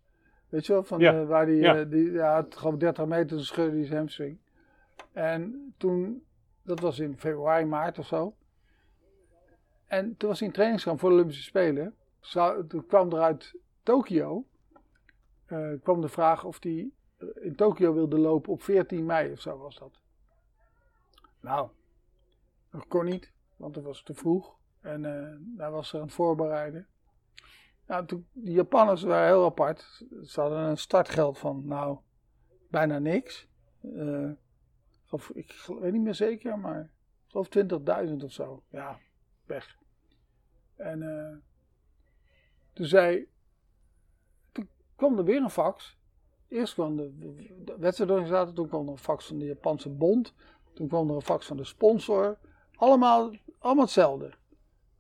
Weet 0.49 0.67
je 0.67 0.73
wel, 0.73 0.85
van, 0.85 0.99
Ja. 1.01 1.21
uh, 1.21 1.27
waar 1.27 1.47
die, 1.47 1.57
Ja. 1.61 1.75
ja. 1.75 1.85
die 1.85 2.11
ja, 2.13 2.37
het 2.37 2.57
gewoon 2.57 2.79
30 2.79 3.07
meter 3.07 3.37
dus 3.37 3.47
scheurde 3.47 3.77
hij 3.77 3.85
zijn 3.87 3.99
hamstring. 3.99 4.39
En 5.13 5.75
toen, 5.77 6.25
dat 6.63 6.81
was 6.81 6.99
in 6.99 7.19
februari, 7.19 7.65
maart 7.65 7.99
of 7.99 8.07
zo. 8.07 8.35
En 9.87 10.17
toen 10.17 10.29
was 10.29 10.39
hij 10.39 10.49
in 10.49 10.55
trainingskamp 10.55 10.99
voor 11.01 11.09
de 11.09 11.15
Olympische 11.15 11.43
Spelen. 11.43 11.95
Zou, 12.21 12.67
toen 12.67 12.87
kwam 12.87 13.13
er 13.13 13.21
uit 13.21 13.55
Tokio, 13.83 14.45
uh, 15.49 15.73
kwam 15.83 16.01
de 16.01 16.09
vraag 16.09 16.45
of 16.45 16.63
hij 16.63 16.91
in 17.35 17.55
Tokio 17.57 17.95
wilde 17.95 18.19
lopen 18.19 18.53
op 18.53 18.63
14 18.63 19.07
mei 19.07 19.33
of 19.33 19.41
zo 19.41 19.59
was 19.59 19.79
dat. 19.79 20.01
Nou, 21.41 21.69
dat 22.71 22.87
kon 22.89 23.05
niet, 23.05 23.33
want 23.57 23.75
het 23.75 23.85
was 23.85 24.03
te 24.03 24.15
vroeg. 24.15 24.57
En 24.81 25.05
hij 25.57 25.71
was 25.71 25.93
er 25.93 25.99
aan 25.99 26.05
het 26.05 26.15
voorbereiden. 26.15 26.87
Nou, 27.87 28.07
toen, 28.07 28.27
die 28.33 28.55
Japanners 28.55 29.03
waren 29.03 29.27
heel 29.27 29.45
apart. 29.45 30.05
Ze 30.23 30.41
hadden 30.41 30.59
een 30.59 30.79
startgeld 30.79 31.39
van, 31.39 31.67
nou, 31.67 31.99
bijna 32.71 32.99
niks. 32.99 33.49
Uh, 33.83 34.31
of, 35.11 35.31
ik 35.31 35.53
weet 35.81 35.93
niet 35.93 36.03
meer 36.03 36.15
zeker, 36.15 36.59
maar 36.59 36.81
ik 36.81 37.31
geloof 37.31 37.49
20.000 38.09 38.17
of 38.25 38.33
zo. 38.33 38.63
Ja, 38.69 38.99
weg. 39.47 39.79
En 40.77 41.03
uh, 41.03 41.37
toen 42.73 42.87
zei 42.87 43.29
kwam 44.97 45.19
er 45.19 45.25
weer 45.25 45.43
een 45.43 45.51
fax. 45.51 45.97
Eerst 46.49 46.75
kwam 46.75 46.97
de, 46.97 47.13
de 47.65 47.77
wedstrijdorganisator, 47.79 48.55
toen 48.55 48.69
kwam 48.69 48.87
er 48.87 48.93
een 48.93 48.99
fax 48.99 49.27
van 49.27 49.39
de 49.39 49.45
Japanse 49.45 49.91
bond. 49.91 50.35
Toen 50.73 50.89
kwam 50.89 51.09
er 51.09 51.15
een 51.15 51.23
fax 51.23 51.47
van 51.47 51.57
de 51.57 51.65
sponsor. 51.65 52.39
Allemaal, 52.75 53.33
allemaal 53.59 53.85
hetzelfde. 53.85 54.31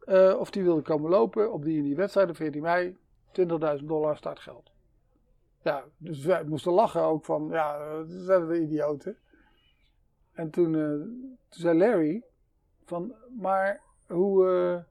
Eh, 0.04 0.37
of 0.38 0.50
die 0.50 0.62
wilde 0.62 0.82
komen 0.82 1.11
lopen 1.11 1.52
op 1.52 1.64
die 1.64 1.82
die 1.82 1.96
wedstrijd 1.96 2.28
op 2.28 2.37
14 2.37 2.62
mei. 2.62 2.96
20.000 3.32 3.88
dollar 3.88 4.16
startgeld. 4.16 4.73
Ja, 5.62 5.84
dus 5.96 6.25
wij 6.25 6.44
moesten 6.44 6.73
lachen 6.73 7.02
ook 7.02 7.25
van, 7.25 7.49
ja, 7.49 7.94
dat 7.94 8.06
zijn 8.08 8.46
we 8.46 8.61
idioten. 8.61 9.18
En 10.32 10.50
toen, 10.50 10.75
eh, 10.75 10.80
toen 11.49 11.61
zei 11.61 11.78
Larry 11.78 12.25
van, 12.84 13.14
maar 13.38 13.80
hoe, 14.06 14.49
eh, 14.49 14.82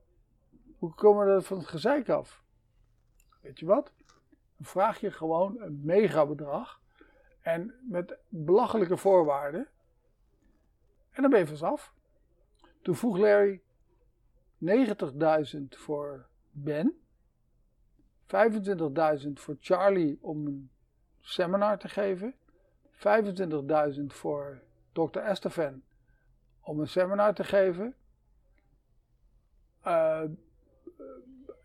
hoe 0.77 0.93
komen 0.93 1.25
we 1.25 1.31
er 1.31 1.41
van 1.41 1.57
het 1.57 1.67
gezeik 1.67 2.09
af? 2.09 2.43
Weet 3.41 3.59
je 3.59 3.65
wat? 3.65 3.91
Dan 4.57 4.65
vraag 4.65 4.99
je 4.99 5.11
gewoon 5.11 5.61
een 5.61 5.81
megabedrag 5.83 6.81
en 7.41 7.75
met 7.89 8.17
belachelijke 8.27 8.97
voorwaarden. 8.97 9.67
En 11.11 11.21
dan 11.21 11.31
ben 11.31 11.39
je 11.39 11.57
vanaf. 11.57 11.93
Toen 12.81 12.95
vroeg 12.95 13.17
Larry 13.17 13.61
90.000 14.65 15.61
voor 15.69 16.25
Ben. 16.51 16.93
25.000 18.25 19.33
voor 19.33 19.55
Charlie 19.59 20.17
om 20.21 20.45
een 20.45 20.71
seminar 21.21 21.77
te 21.77 21.89
geven. 21.89 22.35
25.000 22.91 24.05
voor 24.07 24.61
Dr. 24.91 25.19
Estefan 25.19 25.81
om 26.61 26.79
een 26.79 26.87
seminar 26.87 27.33
te 27.33 27.43
geven. 27.43 27.95
Uh, 29.85 30.23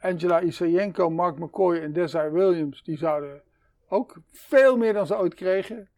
Angela 0.01 0.41
Isayenko, 0.41 1.11
Mark 1.11 1.39
McCoy 1.39 1.77
en 1.77 1.93
Desiree 1.93 2.31
Williams, 2.31 2.83
die 2.83 2.97
zouden 2.97 3.43
ook 3.89 4.17
veel 4.31 4.77
meer 4.77 4.93
dan 4.93 5.07
ze 5.07 5.17
ooit 5.17 5.35
kregen. 5.35 5.89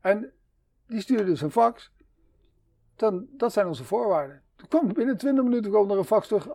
En 0.00 0.32
die 0.86 1.00
stuurden 1.00 1.26
dus 1.26 1.40
een 1.40 1.50
fax. 1.50 1.92
Dan, 2.96 3.26
dat 3.30 3.52
zijn 3.52 3.66
onze 3.66 3.84
voorwaarden. 3.84 4.42
Kwam 4.68 4.92
binnen 4.92 5.16
20 5.16 5.44
minuten 5.44 5.70
kwam 5.70 5.90
er 5.90 5.98
een 5.98 6.04
fax 6.04 6.28
terug. 6.28 6.54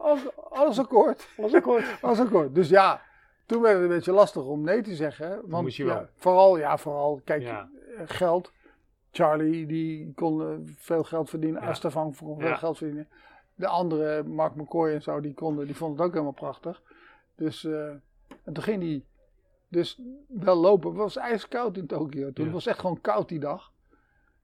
Alles, 0.49 0.79
akkoord. 0.79 1.29
Alles 1.37 1.53
akkoord. 1.53 1.97
alles 2.01 2.19
akkoord. 2.19 2.55
Dus 2.55 2.69
ja, 2.69 3.01
toen 3.45 3.61
werd 3.61 3.73
het 3.73 3.83
een 3.83 3.89
beetje 3.89 4.11
lastig 4.11 4.43
om 4.43 4.61
nee 4.61 4.81
te 4.81 4.95
zeggen. 4.95 5.41
Want 5.45 5.75
ja, 5.75 6.09
vooral, 6.15 6.57
ja, 6.57 6.77
vooral, 6.77 7.21
kijk, 7.23 7.41
ja. 7.41 7.69
geld. 8.05 8.51
Charlie, 9.11 9.65
die 9.65 10.13
kon 10.13 10.41
eh, 10.41 10.47
veel 10.75 11.03
geld 11.03 11.29
verdienen. 11.29 11.61
Ja. 11.61 11.69
Estefan 11.69 12.15
kon 12.15 12.39
veel 12.39 12.55
geld 12.55 12.77
verdienen. 12.77 13.07
De 13.55 13.67
andere, 13.67 14.23
Mark 14.23 14.55
McCoy 14.55 14.89
en 14.89 15.01
zo, 15.01 15.19
die, 15.21 15.33
konden, 15.33 15.65
die 15.65 15.75
vonden 15.75 15.97
het 15.97 16.05
ook 16.05 16.11
helemaal 16.11 16.33
prachtig. 16.33 16.81
Dus, 17.35 17.63
uh, 17.63 17.89
en 18.43 18.53
toen 18.53 18.63
ging 18.63 18.81
hij 18.81 19.05
dus 19.67 20.01
wel 20.27 20.55
lopen. 20.55 20.89
Het 20.89 20.97
was 20.97 21.15
ijskoud 21.15 21.77
in 21.77 21.87
Tokio. 21.87 22.33
Toen 22.33 22.45
ja. 22.45 22.51
was 22.51 22.65
echt 22.65 22.79
gewoon 22.79 23.01
koud 23.01 23.29
die 23.29 23.39
dag. 23.39 23.71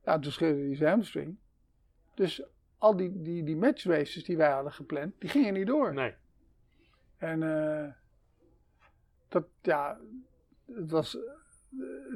Ja, 0.04 0.20
toen 0.20 0.32
scheurde 0.32 0.62
hij 0.62 0.76
zijn 0.76 0.90
hamstring. 0.90 1.38
Dus 2.14 2.44
al 2.84 2.96
die, 2.96 3.22
die, 3.22 3.44
die 3.44 3.56
match 3.56 3.84
races 3.84 4.24
die 4.24 4.38
wij 4.38 4.52
hadden 4.52 4.72
gepland, 4.72 5.14
die 5.20 5.30
gingen 5.30 5.54
niet 5.54 5.68
door. 5.68 5.94
Nee. 5.94 6.14
En 7.18 7.42
uh, 7.42 7.86
dat, 9.28 9.46
ja, 9.62 9.98
het 10.66 10.92
was, 10.92 11.18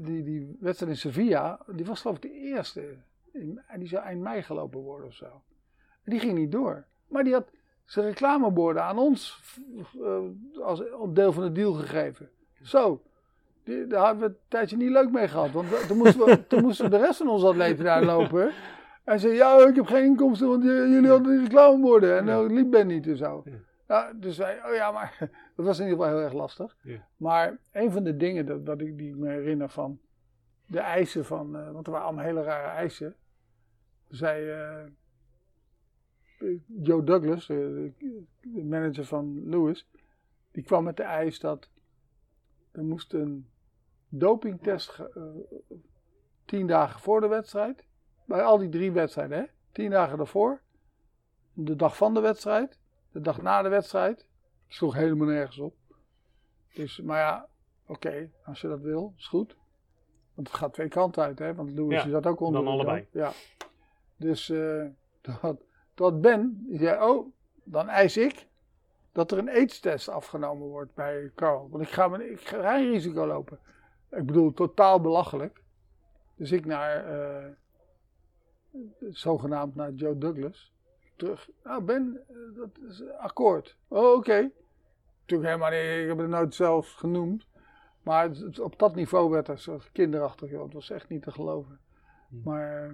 die, 0.02 0.24
die 0.24 0.58
wedstrijd 0.60 0.92
in 0.92 0.98
Sevilla, 0.98 1.60
die 1.68 1.86
was 1.86 2.02
geloof 2.02 2.16
ik 2.16 2.22
de 2.22 2.32
eerste. 2.32 2.96
En 3.68 3.80
die 3.80 3.88
zou 3.88 4.04
eind 4.04 4.22
mei 4.22 4.42
gelopen 4.42 4.80
worden 4.80 5.08
of 5.08 5.14
zo. 5.14 5.42
En 6.04 6.12
die 6.12 6.20
ging 6.20 6.38
niet 6.38 6.52
door. 6.52 6.86
Maar 7.08 7.24
die 7.24 7.34
had 7.34 7.52
zijn 7.86 8.06
reclameborden 8.06 8.84
aan 8.84 8.98
ons 8.98 9.42
uh, 9.96 10.20
als 10.62 10.84
deel 11.10 11.32
van 11.32 11.44
de 11.44 11.52
deal 11.52 11.74
gegeven. 11.74 12.30
Zo. 12.62 13.02
Die, 13.64 13.88
daar 13.88 14.06
hebben 14.06 14.28
we 14.28 14.34
een 14.34 14.40
tijdje 14.48 14.78
niet 14.78 14.92
leuk 14.92 15.12
mee 15.12 15.28
gehad. 15.28 15.52
Want 15.52 15.88
toen 15.88 15.98
moesten, 15.98 16.26
we, 16.26 16.48
toen 16.48 16.62
moesten 16.62 16.92
de 16.92 16.98
rest 16.98 17.18
van 17.18 17.30
onze 17.30 17.48
atleten 17.48 17.84
daar 17.84 18.04
lopen. 18.04 18.54
En 19.08 19.20
zei, 19.20 19.34
ja, 19.34 19.68
ik 19.68 19.76
heb 19.76 19.86
geen 19.86 20.04
inkomsten, 20.04 20.48
want 20.48 20.64
jullie 20.64 21.10
hadden 21.10 21.32
die 21.32 21.42
reclameborden. 21.42 22.18
En 22.18 22.26
dan 22.26 22.54
liep 22.54 22.72
Ben 22.72 22.88
niet 22.88 23.08
en 23.08 23.18
zo. 23.18 23.44
Ja, 23.88 24.14
dus 24.14 24.38
wij, 24.38 24.66
oh 24.66 24.74
ja, 24.74 24.92
maar 24.92 25.18
dat 25.56 25.66
was 25.66 25.80
in 25.80 25.86
ieder 25.86 26.00
geval 26.00 26.16
heel 26.16 26.26
erg 26.26 26.34
lastig. 26.34 26.78
Ja. 26.84 27.08
Maar 27.18 27.58
een 27.72 27.92
van 27.92 28.04
de 28.04 28.18
dingen 28.18 28.46
dat, 28.46 28.66
dat 28.66 28.82
ik 28.82 28.98
die 28.98 29.16
me 29.16 29.30
herinner 29.30 29.70
van 29.70 30.00
de 30.66 30.80
eisen 30.80 31.26
van, 31.26 31.56
uh, 31.56 31.72
want 31.72 31.86
er 31.86 31.92
waren 31.92 32.08
allemaal 32.08 32.26
hele 32.26 32.44
rare 32.44 32.68
eisen. 32.68 33.16
Zei 34.10 34.46
uh, 36.40 36.60
Joe 36.66 37.04
Douglas, 37.04 37.48
de, 37.48 37.92
de, 38.42 38.64
manager 38.64 39.06
van 39.06 39.50
Lewis, 39.50 39.88
die 40.52 40.64
kwam 40.64 40.84
met 40.84 40.98
de 40.98 41.04
eis 41.04 41.40
dat 41.40 41.70
er 42.72 42.84
moest 42.84 43.14
een 43.14 43.48
dopingtest 44.10 45.02
tien 46.46 46.68
dagen 46.68 47.00
voor 47.00 47.22
de 47.22 47.28
wedstrijd. 47.28 47.87
Bij 48.28 48.44
al 48.44 48.58
die 48.58 48.70
drie 48.70 48.92
wedstrijden, 48.92 49.38
hè? 49.38 49.46
Tien 49.72 49.90
dagen 49.90 50.18
daarvoor. 50.18 50.62
De 51.54 51.76
dag 51.76 51.98
van 51.98 52.14
de 52.14 52.20
wedstrijd. 52.20 52.80
De 53.12 53.22
dag 53.22 53.42
na 53.42 53.62
de 53.62 53.70
wedstrijd. 53.70 54.28
Sloeg 54.68 54.94
helemaal 54.94 55.28
nergens 55.28 55.60
op. 55.60 55.76
Dus, 56.74 57.02
maar 57.02 57.20
ja, 57.20 57.48
oké, 57.84 57.92
okay, 57.92 58.32
als 58.46 58.62
je 58.62 58.68
dat 58.68 58.82
wil, 58.82 59.14
is 59.18 59.28
goed. 59.28 59.56
Want 60.34 60.48
het 60.48 60.58
gaat 60.58 60.74
twee 60.74 60.88
kanten 60.88 61.24
uit, 61.24 61.40
hè? 61.40 61.56
Want 61.56 61.72
Louis 61.72 62.04
ja, 62.04 62.10
zat 62.10 62.26
ook 62.26 62.40
onder. 62.40 62.64
Dan 62.64 62.74
allebei. 62.74 63.08
Ja. 63.12 63.32
Dus 64.18 64.50
uh, 64.50 64.86
toen, 65.22 65.36
had, 65.96 66.22
Ben, 66.22 66.66
die 66.68 66.80
zei, 66.80 67.04
oh, 67.04 67.34
dan 67.64 67.90
eis 67.90 68.18
ik 68.18 68.48
dat 69.12 69.32
er 69.32 69.38
een 69.38 69.50
aids-test 69.50 70.10
afgenomen 70.10 70.68
wordt 70.68 70.94
bij 70.94 71.32
Carl. 71.36 71.70
Want 71.70 71.84
ik 71.84 71.90
ga, 71.90 72.18
ik 72.18 72.48
ga 72.48 72.78
geen 72.78 72.92
risico 72.92 73.26
lopen. 73.28 73.60
Ik 74.12 74.26
bedoel, 74.26 74.54
totaal 74.54 75.02
belachelijk. 75.02 75.64
Dus 76.36 76.52
ik 76.52 76.66
naar, 76.66 77.12
uh, 77.12 77.46
zogenaamd 79.00 79.76
naar 79.76 79.92
Joe 79.92 80.18
Douglas 80.18 80.74
terug. 81.16 81.50
Nou, 81.64 81.84
Ben, 81.84 82.24
eh, 82.28 82.36
dat 82.56 82.70
is 82.90 83.10
akkoord. 83.10 83.78
Oh, 83.88 83.98
oké. 83.98 84.16
Okay. 84.16 84.52
Natuurlijk 85.20 85.50
helemaal 85.50 85.72
niet, 85.72 86.02
ik 86.02 86.08
heb 86.08 86.18
het 86.18 86.30
nooit 86.30 86.56
zelf 86.56 86.92
genoemd. 86.92 87.48
Maar 88.04 88.30
het, 88.30 88.60
op 88.60 88.80
dat 88.80 88.96
niveau 88.96 89.30
werd 89.30 89.48
het 89.48 89.60
zo 89.60 89.80
kinderachtig, 89.92 90.50
joh. 90.50 90.64
Het 90.64 90.74
was 90.74 90.90
echt 90.90 91.10
niet 91.10 91.24
te 91.24 91.32
geloven. 91.32 91.80
Hmm. 92.30 92.42
Maar 92.44 92.88
uh, 92.88 92.94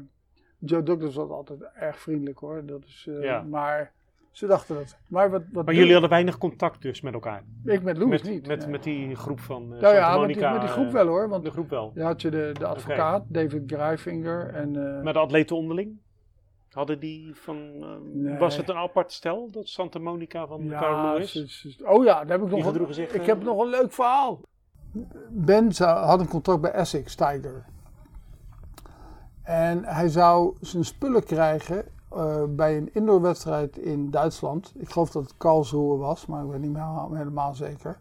Joe 0.60 0.84
Douglas 0.84 1.16
was 1.16 1.30
altijd 1.30 1.62
erg 1.62 2.00
vriendelijk 2.00 2.40
hoor. 2.40 2.66
Dat 2.66 2.84
is, 2.84 3.06
uh, 3.10 3.24
ja. 3.24 3.42
Maar 3.42 3.94
ze 4.34 4.48
dachten 4.48 4.76
dat. 4.76 4.98
Maar, 5.08 5.30
wat, 5.30 5.44
wat 5.52 5.66
maar 5.66 5.74
jullie 5.74 5.92
hadden 5.92 6.10
weinig 6.10 6.38
contact 6.38 6.82
dus 6.82 7.02
met 7.02 7.14
elkaar? 7.14 7.44
Ik 7.66 7.82
met 7.82 7.98
Louis 7.98 8.22
met, 8.22 8.32
niet. 8.32 8.48
Met, 8.48 8.60
nee. 8.60 8.70
met 8.70 8.84
die 8.84 9.16
groep 9.16 9.40
van 9.40 9.74
uh, 9.74 9.82
nou 9.82 9.96
ja, 9.96 10.18
met 10.18 10.28
die, 10.28 10.50
met 10.50 10.62
die, 10.62 10.70
groep 10.70 10.92
wel 10.92 11.08
hoor. 11.08 11.30
Want 11.30 11.44
de 11.44 11.52
groep 11.52 11.70
wel. 11.70 11.92
Je 11.96 12.02
had 12.02 12.22
je 12.22 12.30
de, 12.30 12.50
de 12.54 12.66
advocaat, 12.66 13.22
okay. 13.30 13.44
David 13.44 13.64
Greifinger. 13.66 14.50
En, 14.54 14.74
uh, 14.74 15.02
met 15.02 15.14
de 15.14 15.20
atleten 15.20 15.56
onderling? 15.56 15.98
Hadden 16.70 17.00
die 17.00 17.36
van. 17.36 17.58
Uh, 17.58 17.88
nee. 18.14 18.38
Was 18.38 18.58
het 18.58 18.70
een 18.70 18.76
apart 18.76 19.12
stel, 19.12 19.52
dat 19.52 19.68
Santa 19.68 20.00
Monica 20.00 20.48
van 20.48 20.64
ja, 20.64 20.80
Carl 20.80 21.14
Lewis? 21.14 21.36
Is, 21.36 21.66
is, 21.66 21.84
oh 21.84 22.04
ja, 22.04 22.26
daar 22.26 22.40
heb 22.40 22.48
ik 22.48 22.64
nog. 22.64 22.76
Een, 22.76 22.94
zich, 22.94 23.14
ik 23.14 23.26
heb 23.26 23.44
nog 23.44 23.62
een 23.62 23.70
leuk 23.70 23.94
verhaal. 23.94 24.42
Ben 25.30 25.72
had 25.78 26.20
een 26.20 26.28
contract 26.28 26.62
bij 26.62 26.72
Essex 26.72 27.16
Tiger. 27.16 27.66
En 29.44 29.84
hij 29.84 30.08
zou 30.08 30.56
zijn 30.62 30.84
spullen 30.86 31.24
krijgen 31.24 31.86
uh, 32.16 32.44
bij 32.50 32.78
een 32.78 32.94
indoorwedstrijd 32.94 33.78
in 33.78 34.12
Duitsland. 34.12 34.74
Ik 34.76 34.90
geloof 34.90 35.12
dat 35.12 35.24
het 35.24 35.38
Karlsruhe 35.38 35.98
was, 35.98 36.26
maar 36.26 36.44
ik 36.44 36.50
weet 36.50 36.62
niet 36.62 36.72
meer 36.72 37.08
helemaal 37.12 37.56
zeker. 37.56 38.00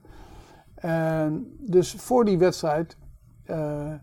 En 0.75 1.57
dus 1.59 1.93
voor 1.93 2.25
die 2.25 2.39
wedstrijd 2.39 2.97
uh, 3.47 3.95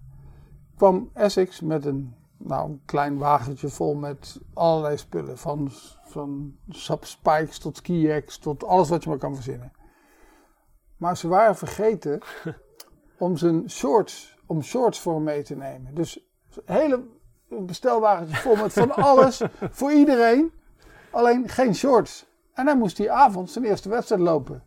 kwam 0.75 1.09
Essex 1.13 1.61
met 1.61 1.85
een 1.85 2.13
nou, 2.39 2.69
een 2.69 2.81
klein 2.85 3.17
wagentje 3.17 3.69
vol 3.69 3.95
met 3.95 4.39
allerlei 4.53 4.97
spullen. 4.97 5.37
Van, 5.37 5.69
van 6.03 6.55
spikes 6.99 7.59
tot 7.59 7.77
ski 7.77 8.23
tot 8.41 8.63
alles 8.63 8.89
wat 8.89 9.03
je 9.03 9.09
maar 9.09 9.17
kan 9.17 9.35
verzinnen. 9.35 9.71
Maar 10.97 11.17
ze 11.17 11.27
waren 11.27 11.55
vergeten 11.55 12.19
om 13.17 13.37
zijn 13.37 13.69
shorts, 13.69 14.37
om 14.45 14.61
shorts 14.61 14.99
voor 14.99 15.13
hem 15.13 15.23
mee 15.23 15.43
te 15.43 15.55
nemen. 15.55 15.95
Dus 15.95 16.27
een 17.49 17.65
bestelwagentje 17.65 18.35
vol 18.35 18.55
met 18.55 18.73
van 18.73 18.91
alles 18.91 19.41
voor 19.71 19.91
iedereen. 19.91 20.51
Alleen 21.11 21.49
geen 21.49 21.75
shorts. 21.75 22.25
En 22.53 22.65
hij 22.65 22.75
moest 22.75 22.97
die 22.97 23.11
avond 23.11 23.49
zijn 23.49 23.65
eerste 23.65 23.89
wedstrijd 23.89 24.21
lopen. 24.21 24.63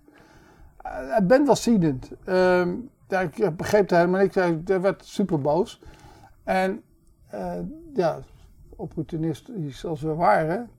Uh, 0.87 1.19
ben 1.23 1.45
was 1.45 1.62
ziedend. 1.62 2.11
Uh, 2.25 2.67
ik 3.09 3.57
begreep 3.57 3.81
het 3.81 3.91
helemaal 3.91 4.21
niet. 4.21 4.35
Hij 4.35 4.62
werd 4.65 5.05
super 5.05 5.41
boos. 5.41 5.83
En 6.45 6.83
uh, 7.35 7.55
ja, 7.95 8.19
opportunistisch 8.77 9.85
als 9.85 10.01
we 10.01 10.15
waren, 10.15 10.71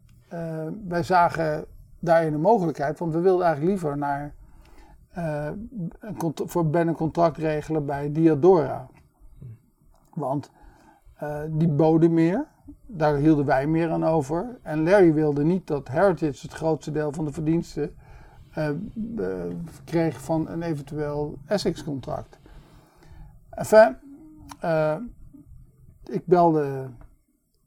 wij 0.88 1.03
zagen 1.03 1.65
daarin 2.00 2.33
een 2.33 2.41
mogelijkheid, 2.41 3.00
want 3.00 3.13
we 3.13 3.19
wilden 3.19 3.45
eigenlijk 3.45 3.75
liever 3.75 3.98
naar, 3.98 4.33
voor 6.36 6.69
Ben 6.69 6.88
een 6.88 6.95
contract 6.95 7.38
regelen 7.38 7.86
bij 7.86 8.12
Diadora. 8.12 8.88
Want 10.13 10.51
die 11.50 11.68
boden 11.68 12.13
meer, 12.13 12.46
daar 12.86 13.15
hielden 13.15 13.46
wij 13.46 13.68
meer 13.68 13.92
aan 13.92 14.06
over. 14.06 14.60
En 14.62 14.84
Larry 14.84 15.13
wilde 15.13 15.44
niet 15.44 15.68
dat 15.68 15.88
Heritage 15.88 16.42
het 16.42 16.53
grootste 16.53 16.92
deel 16.92 17.12
van 17.12 17.25
de 17.25 17.32
verdiensten 17.32 17.96
kreeg 19.86 20.22
van 20.22 20.50
een 20.50 20.62
eventueel 20.62 21.38
Essex-contract. 21.46 22.39
Enfin, 23.50 23.98
uh, 24.63 24.96
ik 26.03 26.25
belde 26.25 26.89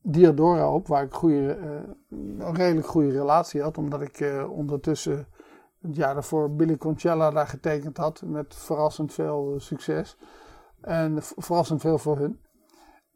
Diadora 0.02 0.72
op, 0.72 0.86
waar 0.86 1.02
ik 1.02 1.12
goede, 1.12 1.58
een 2.08 2.54
redelijk 2.54 2.86
goede 2.86 3.10
relatie 3.10 3.62
had, 3.62 3.78
omdat 3.78 4.02
ik 4.02 4.44
ondertussen 4.50 5.26
het 5.80 5.96
jaar 5.96 6.14
daarvoor 6.14 6.54
Billy 6.54 6.76
Concella 6.76 7.30
daar 7.30 7.46
getekend 7.46 7.96
had 7.96 8.22
met 8.24 8.54
verrassend 8.54 9.12
veel 9.12 9.54
succes. 9.58 10.16
En 10.80 11.16
verrassend 11.20 11.80
veel 11.80 11.98
voor 11.98 12.18
hun. 12.18 12.40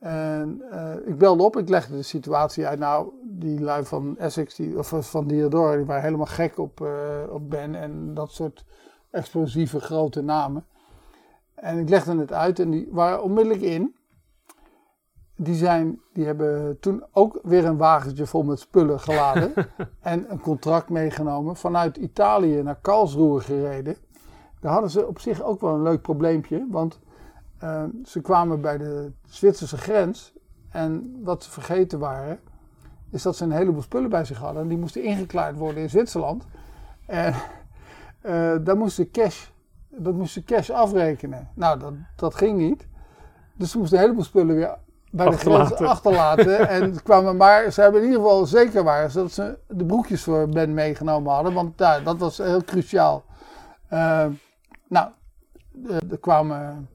En 0.01 0.63
uh, 0.73 0.95
ik 1.05 1.19
belde 1.19 1.43
op, 1.43 1.57
ik 1.57 1.69
legde 1.69 1.97
de 1.97 2.03
situatie 2.03 2.67
uit. 2.67 2.79
Nou, 2.79 3.13
die 3.23 3.61
lui 3.61 3.85
van 3.85 4.19
Essex, 4.19 4.55
die, 4.55 4.79
of 4.79 4.93
van 4.99 5.27
Diodora, 5.27 5.77
die 5.77 5.85
waren 5.85 6.03
helemaal 6.03 6.27
gek 6.27 6.59
op, 6.59 6.81
uh, 6.81 6.89
op 7.31 7.51
Ben 7.51 7.75
en 7.75 8.15
dat 8.15 8.33
soort 8.33 8.65
explosieve 9.11 9.81
grote 9.81 10.23
namen. 10.23 10.65
En 11.55 11.79
ik 11.79 11.89
legde 11.89 12.19
het 12.19 12.33
uit 12.33 12.59
en 12.59 12.71
die 12.71 12.89
waren 12.91 13.23
onmiddellijk 13.23 13.63
in. 13.63 13.95
Die, 15.37 15.55
zijn, 15.55 16.01
die 16.13 16.25
hebben 16.25 16.79
toen 16.81 17.05
ook 17.13 17.39
weer 17.43 17.65
een 17.65 17.77
wagentje 17.77 18.27
vol 18.27 18.43
met 18.43 18.61
spullen 18.61 19.01
geladen. 19.01 19.53
en 20.01 20.31
een 20.31 20.41
contract 20.41 20.89
meegenomen. 20.89 21.57
Vanuit 21.57 21.97
Italië 21.97 22.63
naar 22.63 22.79
Karlsruhe 22.81 23.41
gereden. 23.41 23.97
Daar 24.61 24.73
hadden 24.73 24.91
ze 24.91 25.07
op 25.07 25.19
zich 25.19 25.43
ook 25.43 25.61
wel 25.61 25.75
een 25.75 25.83
leuk 25.83 26.03
probleempje. 26.03 26.67
Want 26.71 27.01
uh, 27.65 27.85
ze 28.05 28.21
kwamen 28.21 28.61
bij 28.61 28.79
de 28.79 29.13
Zwitserse 29.29 29.77
grens. 29.77 30.33
En 30.71 31.21
wat 31.23 31.45
ze 31.45 31.51
vergeten 31.51 31.99
waren, 31.99 32.41
is 33.11 33.23
dat 33.23 33.37
ze 33.37 33.45
een 33.45 33.53
heleboel 33.53 33.83
spullen 33.83 34.11
bij 34.11 34.25
zich 34.25 34.39
hadden. 34.39 34.63
En 34.63 34.69
die 34.69 34.79
moesten 34.79 35.03
ingeklaard 35.03 35.57
worden 35.57 35.83
in 35.83 35.91
Zwitserland. 35.91 36.45
En 37.07 37.35
uh, 38.23 38.55
daar 38.65 38.77
moesten 38.77 39.11
cash, 39.11 39.47
dat 39.89 40.15
moesten 40.15 40.45
cash 40.45 40.71
afrekenen. 40.71 41.49
Nou, 41.55 41.79
dat, 41.79 41.93
dat 42.17 42.35
ging 42.35 42.59
niet. 42.59 42.89
Dus 43.55 43.71
ze 43.71 43.79
moesten 43.79 43.97
een 43.99 44.03
heleboel 44.03 44.25
spullen 44.25 44.55
weer 44.55 44.77
bij 45.11 45.31
de 45.31 45.37
grens 45.37 45.73
achterlaten. 45.73 46.69
en 46.69 47.03
kwamen 47.03 47.37
maar, 47.37 47.71
ze 47.71 47.81
hebben 47.81 48.01
in 48.01 48.07
ieder 48.07 48.23
geval 48.23 48.47
zeker 48.47 48.85
waren 48.85 49.13
dat 49.13 49.33
ze 49.33 49.59
de 49.69 49.85
broekjes 49.85 50.23
voor 50.23 50.49
Ben 50.49 50.75
meegenomen 50.75 51.33
hadden. 51.33 51.53
Want 51.53 51.79
ja, 51.79 52.01
dat 52.01 52.19
was 52.19 52.39
heel 52.39 52.65
cruciaal. 52.65 53.25
Uh, 53.93 54.27
nou, 54.89 55.11
er 56.11 56.19
kwamen 56.21 56.89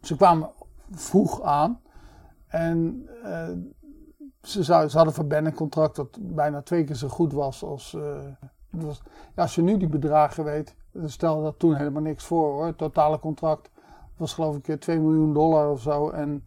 ze 0.00 0.16
kwamen 0.16 0.50
vroeg 0.90 1.42
aan 1.42 1.80
en 2.46 3.08
uh, 3.24 3.48
ze, 4.42 4.62
zou, 4.62 4.88
ze, 4.88 4.96
hadden 4.96 5.14
voor 5.14 5.26
Ben 5.26 5.46
een 5.46 5.54
contract 5.54 5.96
dat 5.96 6.18
bijna 6.20 6.62
twee 6.62 6.84
keer 6.84 6.96
zo 6.96 7.08
goed 7.08 7.32
was 7.32 7.64
als. 7.64 7.96
Was 8.70 9.02
ja, 9.34 9.42
als 9.42 9.54
je 9.54 9.62
nu 9.62 9.76
die 9.76 9.88
bedragen 9.88 10.44
weet, 10.44 10.74
stelde 11.04 11.42
dat 11.42 11.58
toen 11.58 11.74
helemaal 11.74 12.02
niks 12.02 12.24
voor 12.24 12.52
hoor. 12.52 12.66
Het 12.66 12.78
totale 12.78 13.18
contract 13.18 13.70
was 14.16 14.34
geloof 14.34 14.56
ik 14.56 14.80
2 14.80 15.00
miljoen 15.00 15.32
dollar 15.34 15.70
of 15.70 15.80
zo. 15.80 16.10
En, 16.10 16.44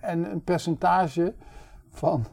en 0.00 0.30
een 0.30 0.42
percentage 0.44 1.34
van. 1.90 2.24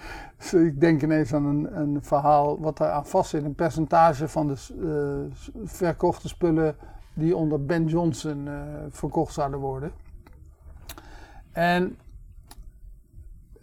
ik 0.68 0.80
denk 0.80 1.02
ineens 1.02 1.34
aan 1.34 1.44
een, 1.44 1.78
een 1.78 2.02
verhaal 2.02 2.60
wat 2.60 2.76
daar 2.76 2.90
aan 2.90 3.06
vast 3.06 3.30
zit. 3.30 3.44
Een 3.44 3.54
percentage 3.54 4.28
van 4.28 4.46
de 4.46 5.28
verkochte 5.64 6.28
spullen 6.28 6.76
die 7.16 7.36
onder 7.36 7.64
Ben 7.64 7.86
Johnson 7.86 8.46
uh, 8.46 8.52
verkocht 8.88 9.32
zouden 9.32 9.60
worden. 9.60 9.92
En 11.52 11.96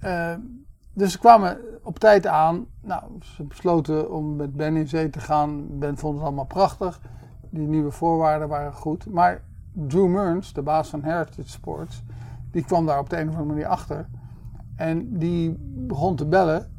uh, 0.03 0.33
dus 0.93 1.11
ze 1.11 1.19
kwamen 1.19 1.57
op 1.83 1.99
tijd 1.99 2.27
aan. 2.27 2.65
Nou, 2.81 3.03
ze 3.21 3.43
besloten 3.43 4.11
om 4.11 4.35
met 4.35 4.53
Ben 4.53 4.75
in 4.75 4.87
zee 4.87 5.09
te 5.09 5.19
gaan. 5.19 5.79
Ben 5.79 5.97
vond 5.97 6.15
het 6.15 6.23
allemaal 6.23 6.45
prachtig. 6.45 7.01
Die 7.49 7.67
nieuwe 7.67 7.91
voorwaarden 7.91 8.47
waren 8.47 8.73
goed. 8.73 9.05
Maar 9.05 9.43
Drew 9.73 10.07
Mearns, 10.07 10.53
de 10.53 10.61
baas 10.61 10.89
van 10.89 11.03
Heritage 11.03 11.49
Sports, 11.49 12.03
die 12.51 12.63
kwam 12.63 12.85
daar 12.85 12.99
op 12.99 13.09
de 13.09 13.19
een 13.19 13.29
of 13.29 13.35
andere 13.35 13.53
manier 13.53 13.67
achter. 13.67 14.07
En 14.75 15.17
die 15.17 15.55
begon 15.59 16.15
te 16.15 16.25
bellen. 16.25 16.71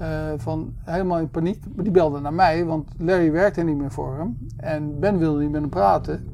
Uh, 0.00 0.32
van 0.36 0.74
helemaal 0.78 1.18
in 1.18 1.30
paniek. 1.30 1.64
Maar 1.74 1.84
die 1.84 1.92
belde 1.92 2.20
naar 2.20 2.34
mij, 2.34 2.64
want 2.64 2.90
Larry 2.98 3.30
werkte 3.30 3.62
niet 3.62 3.76
meer 3.76 3.90
voor 3.90 4.16
hem. 4.16 4.38
En 4.56 4.98
Ben 4.98 5.18
wilde 5.18 5.40
niet 5.40 5.50
met 5.50 5.60
hem 5.60 5.70
praten. 5.70 6.28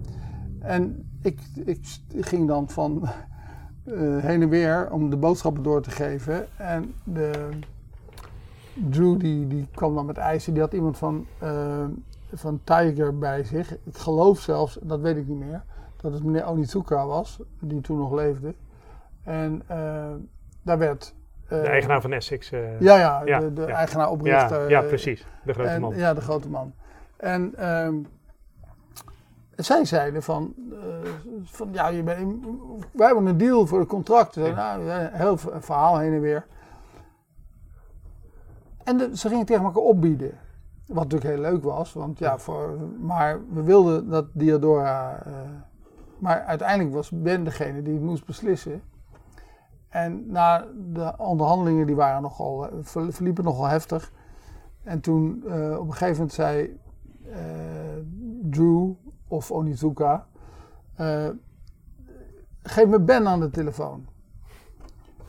En 0.58 1.08
ik, 1.22 1.40
ik 1.64 2.00
ging 2.20 2.48
dan 2.48 2.68
van 2.68 3.08
uh, 3.84 4.22
heen 4.24 4.42
en 4.42 4.48
weer 4.48 4.92
om 4.92 5.10
de 5.10 5.16
boodschappen 5.16 5.62
door 5.62 5.82
te 5.82 5.90
geven. 5.90 6.58
En 6.58 6.94
de, 7.04 7.48
Drew 8.90 9.20
die, 9.20 9.46
die 9.46 9.68
kwam 9.74 9.94
dan 9.94 10.06
met 10.06 10.16
eisen. 10.16 10.52
Die 10.52 10.62
had 10.62 10.72
iemand 10.72 10.98
van, 10.98 11.26
uh, 11.42 11.84
van 12.32 12.60
Tiger 12.64 13.18
bij 13.18 13.44
zich. 13.44 13.72
Ik 13.72 13.96
geloof 13.96 14.40
zelfs, 14.40 14.78
dat 14.82 15.00
weet 15.00 15.16
ik 15.16 15.28
niet 15.28 15.38
meer, 15.38 15.62
dat 15.96 16.12
het 16.12 16.24
meneer 16.24 16.46
Onitsuka 16.46 17.06
was, 17.06 17.40
die 17.58 17.80
toen 17.80 17.98
nog 17.98 18.12
leefde. 18.12 18.54
En 19.22 19.62
daar 20.62 20.78
werd 20.78 21.14
de 21.50 21.56
eh, 21.56 21.68
eigenaar 21.68 22.00
van 22.00 22.12
Essex. 22.12 22.52
Uh, 22.52 22.80
ja, 22.80 22.96
ja, 22.96 23.22
ja, 23.24 23.40
de, 23.40 23.52
de 23.52 23.60
ja. 23.60 23.68
eigenaar 23.68 24.10
oprichter. 24.10 24.70
Ja, 24.70 24.80
ja, 24.80 24.88
precies. 24.88 25.26
De 25.44 25.52
grote 25.52 25.70
en, 25.70 25.80
man. 25.80 25.96
Ja, 25.96 26.14
de 26.14 26.20
grote 26.20 26.48
man. 26.48 26.74
En 27.16 27.68
um, 27.68 28.06
zij 29.56 29.84
zeiden 29.84 30.22
van, 30.22 30.54
van 31.42 31.68
ja, 31.72 31.88
je 31.88 32.02
bent, 32.02 32.46
wij 32.92 33.06
hebben 33.06 33.26
een 33.26 33.36
deal 33.36 33.66
voor 33.66 33.78
het 33.78 33.88
contract. 33.88 34.36
Nou, 34.36 34.82
heel 35.12 35.36
verhaal 35.36 35.98
heen 35.98 36.12
en 36.12 36.20
weer. 36.20 36.46
En 38.84 38.96
de, 38.96 39.16
ze 39.16 39.28
gingen 39.28 39.46
tegen 39.46 39.64
elkaar 39.64 39.82
opbieden. 39.82 40.38
Wat 40.86 41.02
natuurlijk 41.02 41.30
heel 41.30 41.50
leuk 41.50 41.62
was, 41.62 41.92
want 41.92 42.18
ja, 42.18 42.38
voor, 42.38 42.78
maar 43.00 43.38
we 43.52 43.62
wilden 43.62 44.08
dat 44.08 44.26
Diodora. 44.32 45.22
Uh, 45.26 45.32
maar 46.18 46.42
uiteindelijk 46.42 46.94
was 46.94 47.10
Ben 47.10 47.44
degene 47.44 47.82
die 47.82 48.00
moest 48.00 48.26
beslissen. 48.26 48.82
En 49.90 50.30
na 50.30 50.66
de 50.92 51.14
onderhandelingen, 51.16 51.86
die 51.86 51.96
waren 51.96 52.22
nogal, 52.22 52.68
eh, 52.68 52.72
verliepen 53.08 53.44
nogal 53.44 53.66
heftig. 53.66 54.12
En 54.82 55.00
toen 55.00 55.42
uh, 55.46 55.78
op 55.78 55.86
een 55.86 55.92
gegeven 55.92 56.12
moment 56.14 56.32
zei 56.32 56.80
uh, 57.26 57.34
Drew 58.42 58.92
of 59.28 59.50
Onizuka, 59.50 60.26
geef 62.62 62.86
me 62.86 63.00
Ben 63.00 63.28
aan 63.28 63.40
de 63.40 63.50
telefoon. 63.50 64.06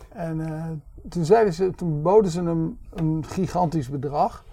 En 0.10 0.84
toen, 1.10 1.26
zeiden 1.26 1.54
ze, 1.54 1.71
toen 1.71 2.02
boden 2.02 2.32
ze 2.32 2.43
hem 2.43 2.78
een 2.89 3.24
gigantisch 3.26 3.89
bedrag 3.89 4.45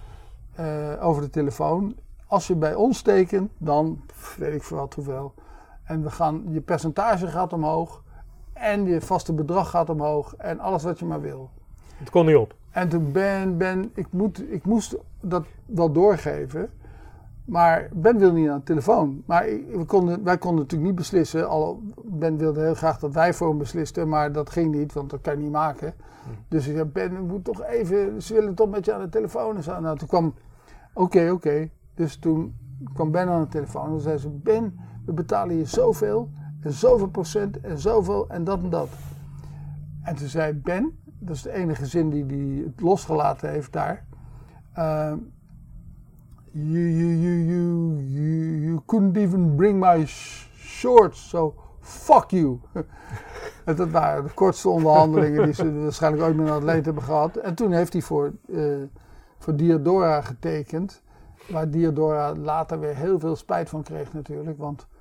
over 1.01 1.23
de 1.23 1.31
telefoon. 1.31 1.97
Als 2.27 2.47
je 2.47 2.57
bij 2.57 2.75
ons 2.75 3.03
tekent, 3.03 3.51
dan 3.59 4.01
weet 4.37 4.55
ik 4.55 4.63
veel 4.63 4.77
wat 4.77 4.95
hoeveel. 4.95 5.35
En 5.85 6.03
we 6.03 6.11
gaan, 6.11 6.45
je 6.49 6.61
percentage 6.61 7.27
gaat 7.27 7.53
omhoog. 7.53 8.03
En 8.59 8.87
je 8.87 9.01
vaste 9.01 9.33
bedrag 9.33 9.71
gaat 9.71 9.91
omhoog. 9.91 10.35
En 10.37 10.59
alles 10.61 10.83
wat 10.83 10.99
je 10.99 11.05
maar 11.05 11.21
wil. 11.21 11.51
Het 11.97 12.11
kon 12.11 12.27
niet 12.27 12.37
op. 12.37 12.55
En 12.71 12.89
toen 12.89 13.13
ben, 13.13 13.57
ben 13.57 13.91
ik, 13.95 14.07
moet, 14.11 14.53
ik 14.53 14.65
moest 14.65 14.97
dat 15.21 15.47
wel 15.67 15.93
doorgeven. 15.93 16.71
Maar 17.45 17.89
Ben 17.93 18.19
wilde 18.19 18.39
niet 18.39 18.49
aan 18.49 18.59
de 18.59 18.65
telefoon. 18.65 19.23
Maar 19.27 19.45
we 19.71 19.85
konden, 19.87 20.25
wij 20.25 20.39
konden 20.39 20.61
natuurlijk 20.61 20.91
niet 20.91 20.99
beslissen. 20.99 21.49
Al, 21.49 21.83
ben 22.05 22.37
wilde 22.37 22.61
heel 22.61 22.75
graag 22.75 22.99
dat 22.99 23.13
wij 23.13 23.35
voor 23.35 23.49
hem 23.49 23.59
beslisten. 23.59 24.09
Maar 24.09 24.33
dat 24.33 24.51
ging 24.51 24.75
niet, 24.75 24.93
want 24.93 25.11
dat 25.11 25.21
kan 25.21 25.37
je 25.37 25.43
niet 25.43 25.53
maken. 25.53 25.95
Hm. 26.25 26.31
Dus 26.49 26.67
ik 26.67 26.75
zei, 26.75 26.85
Ben, 26.85 27.13
ik 27.13 27.21
moet 27.21 27.45
toch 27.45 27.63
even... 27.65 28.23
Ze 28.23 28.35
willen 28.35 28.55
toch 28.55 28.69
met 28.69 28.85
je 28.85 28.95
aan 28.95 29.01
de 29.01 29.09
telefoon. 29.09 29.57
En 29.57 29.63
zo. 29.63 29.81
Nou, 29.81 29.99
toen 29.99 30.09
kwam... 30.09 30.27
Oké, 30.27 31.03
okay, 31.03 31.31
oké. 31.31 31.49
Okay. 31.49 31.71
Dus 31.95 32.17
toen 32.17 32.55
kwam 32.95 33.11
Ben 33.11 33.29
aan 33.29 33.43
de 33.43 33.49
telefoon. 33.49 33.93
En 33.93 34.01
zei 34.01 34.19
ze, 34.19 34.29
Ben, 34.29 34.79
we 35.07 35.13
betalen 35.13 35.57
je 35.57 35.65
zoveel 35.65 36.29
en 36.61 36.73
zoveel 36.73 37.09
procent 37.09 37.61
en 37.61 37.79
zoveel 37.79 38.29
en 38.29 38.45
dat 38.45 38.63
en 38.63 38.71
dat. 38.71 38.89
En 40.03 40.15
toen 40.15 40.29
zei 40.29 40.53
Ben, 40.53 40.99
dat 41.19 41.37
is 41.37 41.43
de 41.43 41.53
enige 41.53 41.87
zin 41.87 42.11
die 42.11 42.25
hij 42.25 42.65
het 42.65 42.81
losgelaten 42.81 43.51
heeft 43.51 43.73
daar. 43.73 44.07
Uh, 44.79 45.13
you, 46.51 46.91
you, 46.91 47.17
you, 47.17 47.45
you, 47.45 48.61
you, 48.61 48.81
couldn't 48.87 49.17
even 49.17 49.57
bring 49.57 49.79
my 49.81 50.07
shorts, 50.57 51.29
so 51.29 51.55
fuck 51.81 52.31
you. 52.31 52.61
en 53.65 53.77
dat 53.77 53.91
waren 53.91 54.25
de 54.25 54.33
kortste 54.35 54.69
onderhandelingen 54.69 55.45
die 55.45 55.55
ze 55.55 55.81
waarschijnlijk 55.83 56.25
ooit 56.25 56.37
met 56.37 56.47
een 56.47 56.53
atleet 56.53 56.85
hebben 56.85 57.03
gehad. 57.03 57.37
En 57.37 57.55
toen 57.55 57.73
heeft 57.73 57.93
hij 57.93 58.03
voor, 58.03 58.33
uh, 58.47 58.83
voor 59.39 59.57
Diodora 59.57 60.21
getekend. 60.21 61.03
Waar 61.49 61.71
Diodora 61.71 62.35
later 62.35 62.81
weer 62.81 62.97
heel 62.97 63.19
veel 63.19 63.37
spijt 63.37 63.69
van 63.69 63.83
kreeg 63.83 64.13
natuurlijk. 64.13 64.59
Want 64.59 64.87
uh, 64.91 64.98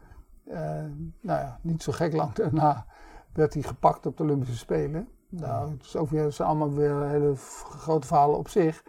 nou 1.21 1.39
ja, 1.39 1.59
niet 1.61 1.83
zo 1.83 1.91
gek 1.91 2.13
lang 2.13 2.33
daarna 2.33 2.85
werd 3.33 3.53
hij 3.53 3.63
gepakt 3.63 4.05
op 4.05 4.17
de 4.17 4.23
Olympische 4.23 4.57
Spelen. 4.57 5.07
Nou, 5.29 5.71
het 5.71 5.83
is 5.85 5.95
ook 5.95 6.09
weer, 6.09 6.31
zijn 6.31 6.47
allemaal 6.47 6.73
weer 6.73 7.01
hele 7.01 7.35
grote 7.69 8.07
verhalen 8.07 8.37
op 8.37 8.47
zich. 8.47 8.83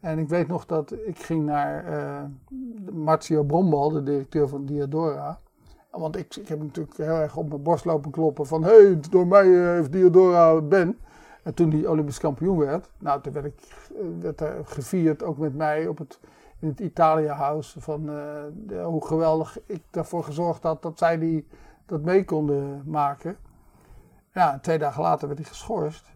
En 0.00 0.18
ik 0.18 0.28
weet 0.28 0.48
nog 0.48 0.66
dat 0.66 0.92
ik 0.92 1.18
ging 1.18 1.44
naar 1.44 1.92
uh, 1.92 2.22
Marcio 2.92 3.42
Brombal, 3.42 3.90
de 3.90 4.02
directeur 4.02 4.48
van 4.48 4.64
Diadora. 4.64 5.38
Want 5.90 6.16
ik, 6.16 6.36
ik 6.36 6.48
heb 6.48 6.62
natuurlijk 6.62 6.96
heel 6.96 7.06
erg 7.06 7.36
op 7.36 7.48
mijn 7.48 7.62
borst 7.62 7.84
lopen 7.84 8.10
kloppen 8.10 8.46
van... 8.46 8.62
hé, 8.62 8.82
hey, 8.82 9.00
door 9.10 9.26
mij 9.26 9.46
uh, 9.46 9.66
heeft 9.66 9.92
Diodora 9.92 10.60
Ben. 10.60 10.98
En 11.42 11.54
toen 11.54 11.70
die 11.70 11.90
Olympisch 11.90 12.18
kampioen 12.18 12.58
werd... 12.58 12.90
nou, 12.98 13.20
toen 13.20 13.32
werd, 13.32 13.46
ik, 13.46 13.88
werd 14.20 14.40
er 14.40 14.60
gevierd, 14.64 15.22
ook 15.22 15.38
met 15.38 15.54
mij 15.54 15.86
op 15.86 15.98
het 15.98 16.20
in 16.62 16.68
het 16.68 16.80
Italia 16.80 17.34
House. 17.34 17.80
Van 17.80 18.06
de, 18.06 18.82
hoe 18.84 19.06
geweldig 19.06 19.58
ik 19.66 19.82
daarvoor 19.90 20.24
gezorgd 20.24 20.62
had 20.62 20.82
dat 20.82 20.98
zij 20.98 21.18
die, 21.18 21.46
dat 21.86 22.02
mee 22.02 22.24
konden 22.24 22.82
maken. 22.86 23.36
Ja, 24.32 24.58
twee 24.58 24.78
dagen 24.78 25.02
later 25.02 25.26
werd 25.26 25.40
hij 25.40 25.48
geschorst. 25.48 26.10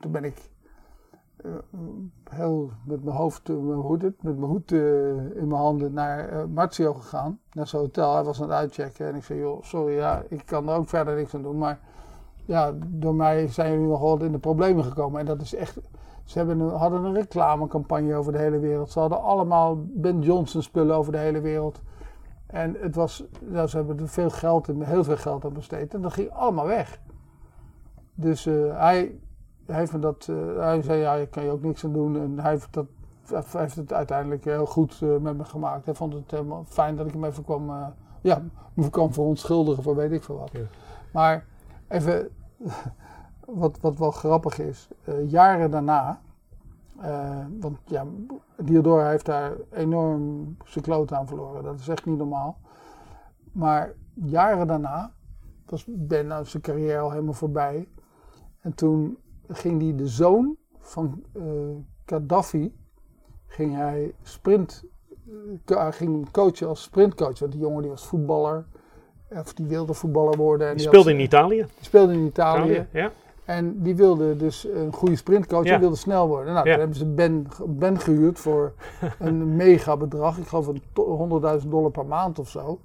Toen 0.00 0.12
ben 0.12 0.24
ik 0.24 0.50
uh, 1.44 1.52
heel 2.30 2.70
met 2.84 3.04
mijn 3.04 3.16
hoofd, 3.16 3.48
uh, 3.48 3.56
hoe 3.56 3.98
het, 3.98 4.22
met 4.22 4.38
mijn 4.38 4.50
hoed 4.50 4.72
in 4.72 5.46
mijn 5.48 5.60
handen 5.60 5.92
naar 5.92 6.48
Marzio 6.48 6.94
gegaan. 6.94 7.40
Naar 7.52 7.66
zijn 7.66 7.82
hotel. 7.82 8.14
Hij 8.14 8.24
was 8.24 8.42
aan 8.42 8.48
het 8.48 8.58
uitchecken. 8.58 9.06
En 9.06 9.14
ik 9.14 9.24
zei, 9.24 9.38
joh, 9.38 9.62
sorry, 9.62 9.94
ja, 9.94 10.22
ik 10.28 10.46
kan 10.46 10.68
er 10.68 10.76
ook 10.76 10.88
verder 10.88 11.16
niks 11.16 11.34
aan 11.34 11.42
doen. 11.42 11.58
Maar 11.58 11.80
ja, 12.44 12.72
door 12.78 13.14
mij 13.14 13.48
zijn 13.48 13.72
jullie 13.72 13.86
nogal 13.86 14.22
in 14.22 14.32
de 14.32 14.38
problemen 14.38 14.84
gekomen. 14.84 15.20
En 15.20 15.26
dat 15.26 15.40
is 15.40 15.54
echt... 15.54 15.78
Ze 16.24 16.38
hebben 16.38 16.60
een, 16.60 16.70
hadden 16.70 17.04
een 17.04 17.14
reclamecampagne 17.14 18.14
over 18.14 18.32
de 18.32 18.38
hele 18.38 18.58
wereld. 18.58 18.90
Ze 18.90 18.98
hadden 18.98 19.22
allemaal 19.22 19.84
Ben 19.86 20.20
Johnson 20.20 20.62
spullen 20.62 20.96
over 20.96 21.12
de 21.12 21.18
hele 21.18 21.40
wereld. 21.40 21.80
En 22.46 22.76
het 22.80 22.94
was, 22.94 23.24
nou, 23.40 23.68
ze 23.68 23.76
hebben 23.76 23.98
er 23.98 24.08
veel 24.08 24.30
geld, 24.30 24.66
heel 24.78 25.04
veel 25.04 25.16
geld 25.16 25.44
aan 25.44 25.52
besteed. 25.52 25.94
En 25.94 26.00
dat 26.00 26.12
ging 26.12 26.30
allemaal 26.30 26.66
weg. 26.66 27.00
Dus 28.14 28.46
uh, 28.46 28.78
hij, 28.78 29.18
heeft 29.66 29.92
me 29.92 29.98
dat, 29.98 30.26
uh, 30.30 30.56
hij 30.58 30.82
zei, 30.82 31.00
ja, 31.00 31.14
je 31.14 31.26
kan 31.26 31.44
je 31.44 31.50
ook 31.50 31.62
niks 31.62 31.84
aan 31.84 31.92
doen. 31.92 32.20
En 32.20 32.38
hij 32.38 32.50
heeft, 32.50 32.72
dat, 32.72 32.86
heeft 33.56 33.76
het 33.76 33.92
uiteindelijk 33.92 34.44
heel 34.44 34.66
goed 34.66 35.00
uh, 35.02 35.16
met 35.16 35.36
me 35.36 35.44
gemaakt. 35.44 35.84
Hij 35.84 35.94
vond 35.94 36.12
het 36.12 36.30
helemaal 36.30 36.64
fijn 36.66 36.96
dat 36.96 37.06
ik 37.06 37.12
hem 37.12 37.24
even 37.24 37.44
kwam, 37.44 37.94
ja, 38.20 38.42
me 38.74 38.90
kwam 38.90 39.12
verontschuldigen 39.12 39.82
voor 39.82 39.96
weet 39.96 40.12
ik 40.12 40.22
veel 40.22 40.38
wat. 40.38 40.50
Ja. 40.52 40.60
Maar 41.12 41.46
even, 41.88 42.28
wat, 43.54 43.78
wat 43.80 43.98
wel 43.98 44.10
grappig 44.10 44.58
is, 44.58 44.88
jaren 45.26 45.70
daarna, 45.70 46.20
want 47.60 47.78
ja, 47.84 48.06
Diodor 48.56 49.04
heeft 49.04 49.26
daar 49.26 49.52
enorm 49.70 50.56
zijn 50.64 50.84
kloot 50.84 51.12
aan 51.12 51.26
verloren. 51.26 51.62
Dat 51.62 51.78
is 51.80 51.88
echt 51.88 52.06
niet 52.06 52.18
normaal. 52.18 52.58
Maar 53.52 53.92
jaren 54.14 54.66
daarna 54.66 55.12
was 55.66 55.84
Ben 55.88 56.26
nou 56.26 56.44
zijn 56.44 56.62
carrière 56.62 56.98
al 56.98 57.10
helemaal 57.10 57.32
voorbij. 57.32 57.88
En 58.60 58.74
toen 58.74 59.18
ging 59.48 59.82
hij 59.82 59.94
de 59.94 60.08
zoon 60.08 60.56
van 60.78 61.22
uh, 61.32 61.44
Gaddafi, 62.06 62.74
ging 63.46 63.74
hij 63.74 64.14
sprint, 64.22 64.84
uh, 65.66 65.86
ging 65.90 66.30
coachen 66.30 66.68
als 66.68 66.82
sprintcoach. 66.82 67.38
Want 67.38 67.52
die 67.52 67.60
jongen 67.60 67.82
die 67.82 67.90
was 67.90 68.06
voetballer, 68.06 68.66
of 69.28 69.54
die 69.54 69.66
wilde 69.66 69.94
voetballer 69.94 70.36
worden. 70.36 70.68
En 70.68 70.76
die, 70.76 70.86
speelde 70.86 71.10
in 71.10 71.20
Italië? 71.20 71.56
Die 71.56 71.84
speelde 71.84 72.12
in 72.12 72.26
Italië. 72.26 72.70
Italië 72.70 72.86
ja. 72.92 73.10
En 73.52 73.82
die 73.82 73.96
wilde 73.96 74.36
dus 74.36 74.68
een 74.74 74.92
goede 74.92 75.16
sprintcoach 75.16 75.64
en 75.64 75.80
wilde 75.80 75.96
snel 75.96 76.28
worden. 76.28 76.52
Nou, 76.52 76.66
toen 76.68 76.78
hebben 76.78 76.96
ze 76.96 77.06
Ben, 77.06 77.46
ben 77.66 77.98
gehuurd 77.98 78.38
voor 78.38 78.72
een 79.18 79.56
mega 79.56 79.96
bedrag. 79.96 80.38
Ik 80.38 80.46
geloof 80.46 80.66
100.000 81.62 81.68
dollar 81.68 81.90
per 81.90 82.06
maand 82.06 82.38
of 82.38 82.48
zo. 82.48 82.80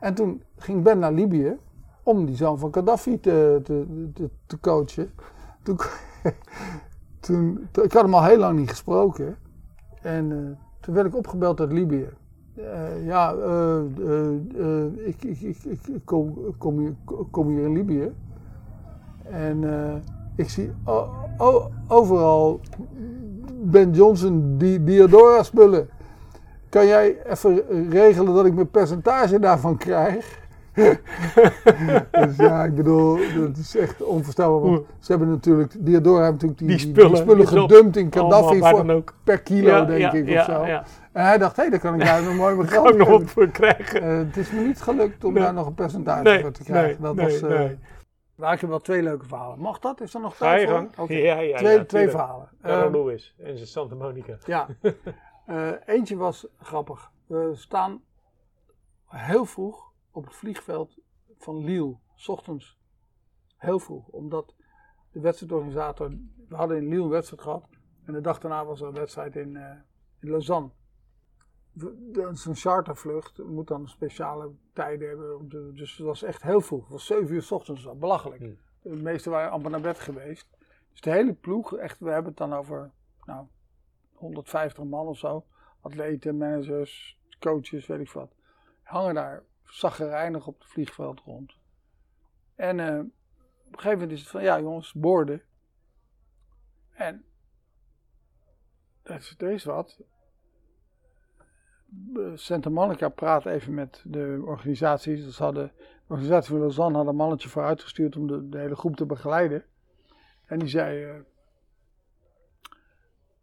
En 0.00 0.14
toen 0.14 0.42
ging 0.56 0.82
Ben 0.82 0.98
naar 0.98 1.12
Libië 1.12 1.56
om 2.02 2.26
die 2.26 2.36
zoon 2.36 2.58
van 2.58 2.74
Gaddafi 2.74 3.20
te, 3.20 3.60
te, 3.64 3.86
te, 4.14 4.30
te 4.46 4.60
coachen. 4.60 5.10
Toen, 5.62 5.78
toen, 7.20 7.68
ik 7.82 7.92
had 7.92 8.02
hem 8.02 8.14
al 8.14 8.24
heel 8.24 8.38
lang 8.38 8.58
niet 8.58 8.70
gesproken. 8.70 9.36
En 10.02 10.30
uh, 10.30 10.50
toen 10.80 10.94
werd 10.94 11.06
ik 11.06 11.16
opgebeld 11.16 11.60
uit 11.60 11.72
Libië. 11.72 12.08
Uh, 12.58 13.06
ja, 13.06 13.34
uh, 13.34 13.80
ik, 15.06 15.24
ik, 15.24 15.40
ik, 15.40 15.64
ik, 15.64 16.00
kom, 16.04 16.54
kom, 16.58 16.78
hier, 16.78 16.94
kom 17.30 17.48
hier 17.48 17.64
in 17.64 17.72
Libië. 17.72 18.12
En 19.30 19.64
ik 20.36 20.50
zie 20.50 20.72
overal 21.88 22.60
Ben 23.62 23.92
Johnson 23.92 24.58
die 24.58 24.84
Diodora 24.84 25.42
spullen. 25.42 25.88
Kan 26.68 26.86
jij 26.86 27.16
even 27.30 27.62
regelen 27.90 28.34
dat 28.34 28.46
ik 28.46 28.54
mijn 28.54 28.70
percentage 28.70 29.38
daarvan 29.38 29.76
krijg? 29.76 30.44
dus 32.26 32.36
ja, 32.36 32.64
ik 32.64 32.74
bedoel, 32.74 33.18
dat 33.36 33.56
is 33.56 33.76
echt 33.76 34.02
onvoorstelbaar. 34.02 34.70
Want 34.70 34.86
ze 34.98 35.10
hebben 35.12 35.28
natuurlijk, 35.28 35.72
Diodora 35.78 36.22
hebben 36.22 36.32
natuurlijk 36.32 36.58
die, 36.58 36.68
die 36.68 36.78
spullen, 36.78 37.10
die 37.10 37.20
spullen 37.20 37.48
gedumpt 37.48 37.96
in 37.96 38.12
Gaddafi 38.12 38.58
voor, 38.58 39.02
per 39.24 39.40
kilo, 39.40 39.84
denk 39.84 40.12
ik, 40.12 40.28
ja, 40.28 40.40
of 40.40 40.44
zo. 40.44 40.62
En 41.12 41.24
hij 41.24 41.38
dacht, 41.38 41.56
hé, 41.56 41.62
hey, 41.62 41.70
daar 41.70 41.80
kan 41.80 41.94
ik 41.94 42.00
daar 42.00 42.22
nog 42.22 42.34
mooi 42.34 42.54
mijn 42.54 42.68
geld 42.68 42.96
nog 42.96 43.08
op 43.08 43.28
voor 43.28 43.48
krijgen. 43.48 44.04
Uh, 44.04 44.18
het 44.18 44.36
is 44.36 44.50
me 44.50 44.60
niet 44.60 44.80
gelukt 44.80 45.24
om 45.24 45.34
daar 45.34 45.54
nog 45.54 45.66
een 45.66 45.74
percentage 45.74 46.22
nee, 46.22 46.40
voor 46.40 46.52
te 46.52 46.62
krijgen. 46.62 47.02
dat 47.02 47.16
was, 47.16 47.42
uh, 47.42 47.48
nee. 47.48 47.78
Maar 48.36 48.52
ik 48.52 48.60
heb 48.60 48.70
wel 48.70 48.80
twee 48.80 49.02
leuke 49.02 49.26
verhalen. 49.26 49.58
Mag 49.58 49.78
dat? 49.78 50.00
Is 50.00 50.14
er 50.14 50.20
nog 50.20 50.36
tijd 50.36 50.68
voor? 50.68 50.88
Okay. 50.96 51.22
Ja, 51.22 51.38
ja, 51.38 51.56
twee, 51.56 51.76
ja, 51.76 51.84
twee 51.84 52.08
verhalen. 52.08 52.48
Carlo 52.62 52.86
uh, 52.86 52.92
Lewis 52.92 53.34
en 53.38 53.56
zijn 53.56 53.68
Santa 53.68 53.94
Monica. 53.94 54.38
Ja. 54.44 54.68
uh, 55.46 55.72
eentje 55.94 56.16
was 56.16 56.46
grappig. 56.60 57.10
We 57.26 57.50
staan 57.54 58.02
heel 59.06 59.44
vroeg 59.44 59.92
op 60.10 60.24
het 60.24 60.34
vliegveld 60.34 60.98
van 61.38 61.64
Lille, 61.64 61.96
s 62.14 62.28
ochtends. 62.28 62.78
Heel 63.56 63.78
vroeg, 63.78 64.08
omdat 64.08 64.54
de 65.10 65.20
wedstrijdorganisator, 65.20 66.10
we 66.48 66.56
hadden 66.56 66.76
in 66.76 66.88
Lille 66.88 67.02
een 67.02 67.08
wedstrijd 67.08 67.42
gehad. 67.42 67.68
En 68.04 68.12
de 68.12 68.20
dag 68.20 68.38
daarna 68.38 68.64
was 68.64 68.80
er 68.80 68.86
een 68.86 68.94
wedstrijd 68.94 69.36
in, 69.36 69.54
uh, 69.54 69.70
in 70.20 70.30
Lausanne. 70.30 70.70
Een 71.76 72.56
chartervlucht, 72.56 73.38
moet 73.38 73.68
dan 73.68 73.88
speciale 73.88 74.50
tijden 74.72 75.08
hebben. 75.08 75.48
Dus 75.74 75.96
het 75.96 76.06
was 76.06 76.22
echt 76.22 76.42
heel 76.42 76.60
vroeg. 76.60 76.82
Het 76.82 76.92
was 76.92 77.06
7 77.06 77.34
uur 77.34 77.42
s 77.42 77.50
ochtends, 77.50 77.88
belachelijk. 77.98 78.40
Hmm. 78.40 78.58
De 78.82 78.88
meesten 78.88 79.30
waren 79.30 79.50
amper 79.50 79.70
naar 79.70 79.80
bed 79.80 79.98
geweest. 79.98 80.48
Dus 80.90 81.00
de 81.00 81.10
hele 81.10 81.32
ploeg, 81.32 81.76
echt, 81.76 81.98
we 81.98 82.10
hebben 82.10 82.28
het 82.28 82.36
dan 82.36 82.54
over 82.54 82.90
nou, 83.24 83.46
150 84.12 84.84
man 84.84 85.06
of 85.06 85.18
zo. 85.18 85.46
Atleten, 85.80 86.36
managers, 86.36 87.20
coaches, 87.38 87.86
weet 87.86 88.00
ik 88.00 88.10
wat. 88.10 88.34
Hangen 88.82 89.14
daar 89.14 89.42
zaggerijnig 89.64 90.46
op 90.46 90.58
het 90.58 90.68
vliegveld 90.68 91.20
rond. 91.20 91.58
En 92.54 92.78
uh, 92.78 92.98
op 93.66 93.72
een 93.72 93.78
gegeven 93.78 93.98
moment 93.98 94.12
is 94.12 94.20
het 94.20 94.30
van, 94.30 94.42
ja 94.42 94.60
jongens, 94.60 94.92
boorden. 94.92 95.42
En 96.90 97.24
er 99.02 99.14
is, 99.14 99.34
er 99.38 99.50
is 99.50 99.64
wat. 99.64 100.00
Santa 102.34 102.70
Monica 102.70 103.08
praat 103.08 103.46
even 103.46 103.74
met 103.74 104.02
de 104.04 104.42
organisaties. 104.44 105.24
Dus 105.24 105.38
hadden, 105.38 105.72
de 105.76 106.12
organisatie 106.12 106.50
van 106.50 106.58
Lausanne 106.58 106.96
had 106.98 107.06
een 107.06 107.16
mannetje 107.16 107.48
voor 107.48 107.64
uitgestuurd 107.64 108.16
om 108.16 108.50
de, 108.50 108.58
hele 108.58 108.76
groep 108.76 108.96
te 108.96 109.06
begeleiden. 109.06 109.64
En 110.46 110.58
die 110.58 110.68
zei, 110.68 111.04
uh, 111.04 111.14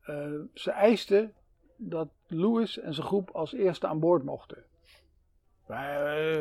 uh, 0.08 0.42
ze 0.54 0.72
eisten 0.72 1.34
dat 1.76 2.10
Louis 2.28 2.80
en 2.80 2.94
zijn 2.94 3.08
groep 3.08 3.30
als 3.30 3.54
eerste 3.54 3.88
aan 3.88 4.00
boord 4.00 4.24
mochten. 4.24 4.64
Uh, 5.70 6.40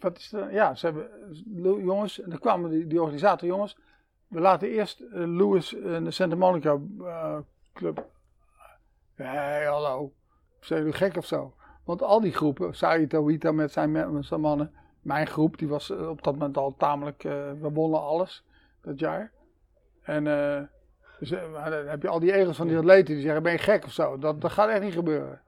wat 0.00 0.18
is 0.18 0.32
er? 0.32 0.52
Ja, 0.52 0.74
ze 0.74 0.86
hebben, 0.86 1.08
jongens, 1.84 2.20
en 2.20 2.30
dan 2.30 2.38
kwamen 2.38 2.88
die, 2.88 3.00
organisator, 3.00 3.48
jongens, 3.48 3.76
we 4.28 4.40
laten 4.40 4.68
eerst 4.68 5.02
Louis 5.10 5.74
en 5.74 6.04
de 6.04 6.10
Santa 6.10 6.36
Monica 6.36 6.80
Club. 7.72 8.06
hey, 9.14 9.64
hallo. 9.64 10.12
Zijn 10.66 10.80
jullie 10.80 10.94
gek 10.94 11.16
of 11.16 11.26
zo? 11.26 11.54
Want 11.84 12.02
al 12.02 12.20
die 12.20 12.32
groepen, 12.32 12.74
Saito 12.74 13.24
Wita 13.24 13.52
met 13.52 13.72
zijn, 13.72 13.90
met 13.90 14.24
zijn 14.24 14.40
mannen, 14.40 14.72
mijn 15.00 15.26
groep, 15.26 15.58
die 15.58 15.68
was 15.68 15.90
op 15.90 16.22
dat 16.22 16.32
moment 16.32 16.56
al 16.56 16.74
tamelijk, 16.76 17.22
we 17.22 17.70
wonnen 17.72 18.00
alles 18.00 18.44
dat 18.80 18.98
jaar. 18.98 19.30
En 20.02 20.24
dus, 21.18 21.28
dan 21.28 21.72
heb 21.72 22.02
je 22.02 22.08
al 22.08 22.20
die 22.20 22.32
egels 22.32 22.56
van 22.56 22.66
die 22.66 22.76
atleten 22.76 23.14
die 23.14 23.22
zeggen, 23.22 23.42
ben 23.42 23.52
je 23.52 23.58
gek 23.58 23.84
of 23.84 23.92
zo? 23.92 24.18
Dat, 24.18 24.40
dat 24.40 24.52
gaat 24.52 24.68
echt 24.68 24.82
niet 24.82 24.92
gebeuren. 24.92 25.40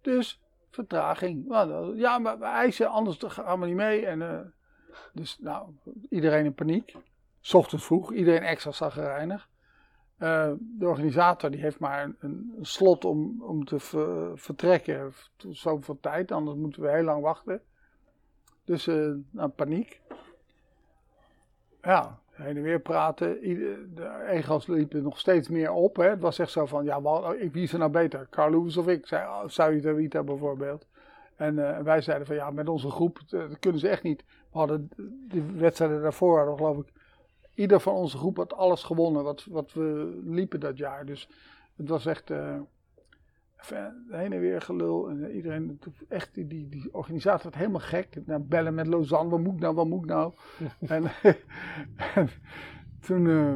Dus 0.00 0.40
vertraging. 0.70 1.44
Ja, 1.96 2.18
maar 2.18 2.38
we 2.38 2.44
eisen, 2.44 2.88
anders 2.88 3.18
gaan 3.20 3.60
we 3.60 3.66
niet 3.66 3.74
mee. 3.74 4.06
En, 4.06 4.20
uh, 4.20 4.38
dus 5.12 5.38
nou, 5.40 5.68
iedereen 6.08 6.44
in 6.44 6.54
paniek. 6.54 6.96
S 7.40 7.54
ochtends 7.54 7.84
vroeg, 7.84 8.12
iedereen 8.12 8.42
extra 8.42 8.70
zagrijnig. 8.70 9.48
Uh, 10.24 10.52
de 10.58 10.86
organisator 10.86 11.50
die 11.50 11.60
heeft 11.60 11.78
maar 11.78 12.02
een, 12.02 12.16
een 12.18 12.58
slot 12.60 13.04
om, 13.04 13.42
om 13.42 13.64
te 13.64 13.78
vertrekken. 14.34 15.12
Zoveel 15.36 15.98
tijd, 16.00 16.32
anders 16.32 16.56
moeten 16.56 16.82
we 16.82 16.90
heel 16.90 17.02
lang 17.02 17.22
wachten. 17.22 17.60
Dus 18.64 18.86
uh, 18.86 19.14
nou, 19.30 19.48
paniek. 19.48 20.00
Ja, 21.82 22.18
heen 22.30 22.56
en 22.56 22.62
weer 22.62 22.80
praten. 22.80 23.40
De 23.94 24.24
ego's 24.28 24.66
liepen 24.66 25.02
nog 25.02 25.18
steeds 25.18 25.48
meer 25.48 25.72
op. 25.72 25.96
Hè. 25.96 26.08
Het 26.08 26.20
was 26.20 26.38
echt 26.38 26.50
zo 26.50 26.66
van, 26.66 26.84
ja, 26.84 27.02
wie 27.36 27.62
is 27.62 27.72
er 27.72 27.78
nou 27.78 27.90
beter? 27.90 28.26
Carl 28.30 28.64
of 28.76 28.88
ik? 28.88 29.06
Zei 29.06 29.26
oh, 29.26 30.24
bijvoorbeeld. 30.24 30.86
En 31.36 31.56
uh, 31.56 31.78
wij 31.78 32.00
zeiden 32.00 32.26
van, 32.26 32.36
ja, 32.36 32.50
met 32.50 32.68
onze 32.68 32.90
groep 32.90 33.18
kunnen 33.60 33.80
ze 33.80 33.88
echt 33.88 34.02
niet. 34.02 34.24
We 34.26 34.58
hadden 34.58 34.88
de 35.28 35.52
wedstrijden 35.52 36.02
daarvoor, 36.02 36.36
hadden 36.36 36.56
geloof 36.56 36.78
ik, 36.78 36.92
ieder 37.54 37.80
van 37.80 37.94
onze 37.94 38.16
groep 38.16 38.36
had 38.36 38.54
alles 38.54 38.82
gewonnen 38.82 39.22
wat, 39.24 39.44
wat 39.44 39.72
we 39.72 40.20
liepen 40.24 40.60
dat 40.60 40.78
jaar. 40.78 41.06
Dus 41.06 41.28
het 41.76 41.88
was 41.88 42.06
echt... 42.06 42.30
Uh, 42.30 42.60
heen 44.10 44.32
en 44.32 44.40
weer 44.40 44.60
gelul. 44.60 45.08
En 45.08 45.30
iedereen, 45.30 45.78
echt, 46.08 46.34
die, 46.34 46.46
die, 46.46 46.68
die 46.68 46.94
organisatie 46.94 47.42
werd 47.42 47.54
helemaal 47.54 47.80
gek. 47.80 48.26
Nou, 48.26 48.40
bellen 48.40 48.74
met 48.74 48.86
Lausanne, 48.86 49.30
wat 49.30 49.40
moet 49.40 49.54
ik 49.54 49.60
nou, 49.60 49.74
wat 49.74 49.86
moet 49.86 50.02
ik 50.02 50.08
nou? 50.08 50.32
en, 50.80 51.04
en, 52.14 52.28
toen, 53.00 53.24
uh, 53.24 53.54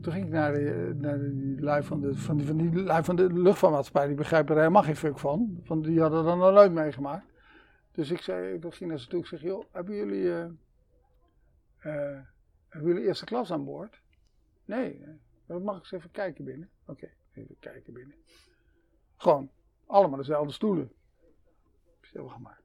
toen 0.00 0.12
ging 0.12 0.24
ik 0.24 0.32
naar, 0.32 0.52
de, 0.52 0.94
naar 0.98 1.18
die 1.18 1.60
lui 1.60 1.82
van 1.82 2.00
de, 2.00 2.14
van 2.14 2.36
die, 2.36 2.46
van 2.46 2.56
die, 2.56 2.82
lui 2.82 3.04
van 3.04 3.16
de 3.16 3.32
luchtvaartmaatschappij. 3.32 4.06
Die 4.06 4.16
begrijpen 4.16 4.54
er 4.54 4.60
helemaal 4.60 4.82
geen 4.82 4.96
fuck 4.96 5.18
van. 5.18 5.60
van 5.62 5.82
die 5.82 6.00
hadden 6.00 6.24
dat 6.24 6.36
nog 6.36 6.52
nooit 6.52 6.72
meegemaakt. 6.72 7.26
Dus 7.92 8.10
ik 8.10 8.20
zei, 8.20 8.54
ik 8.54 8.64
ging 8.68 8.90
naar 8.90 9.00
ze 9.00 9.08
toe, 9.08 9.20
ik 9.20 9.26
zeg, 9.26 9.42
joh, 9.42 9.64
hebben 9.72 9.94
jullie, 9.94 10.22
uh, 11.82 12.18
hebben 12.70 12.90
jullie 12.90 13.06
eerste 13.06 13.24
klas 13.24 13.50
aan 13.50 13.64
boord? 13.64 14.00
Nee, 14.64 15.04
mag 15.46 15.76
ik 15.76 15.82
eens 15.82 15.92
even 15.92 16.10
kijken 16.10 16.44
binnen. 16.44 16.70
Oké, 16.86 17.10
even 17.34 17.56
kijken 17.58 17.92
binnen. 17.92 18.14
Gewoon, 19.16 19.50
allemaal 19.86 20.18
dezelfde 20.18 20.52
stoelen. 20.52 20.92
Stil 22.00 22.32
maar. 22.38 22.60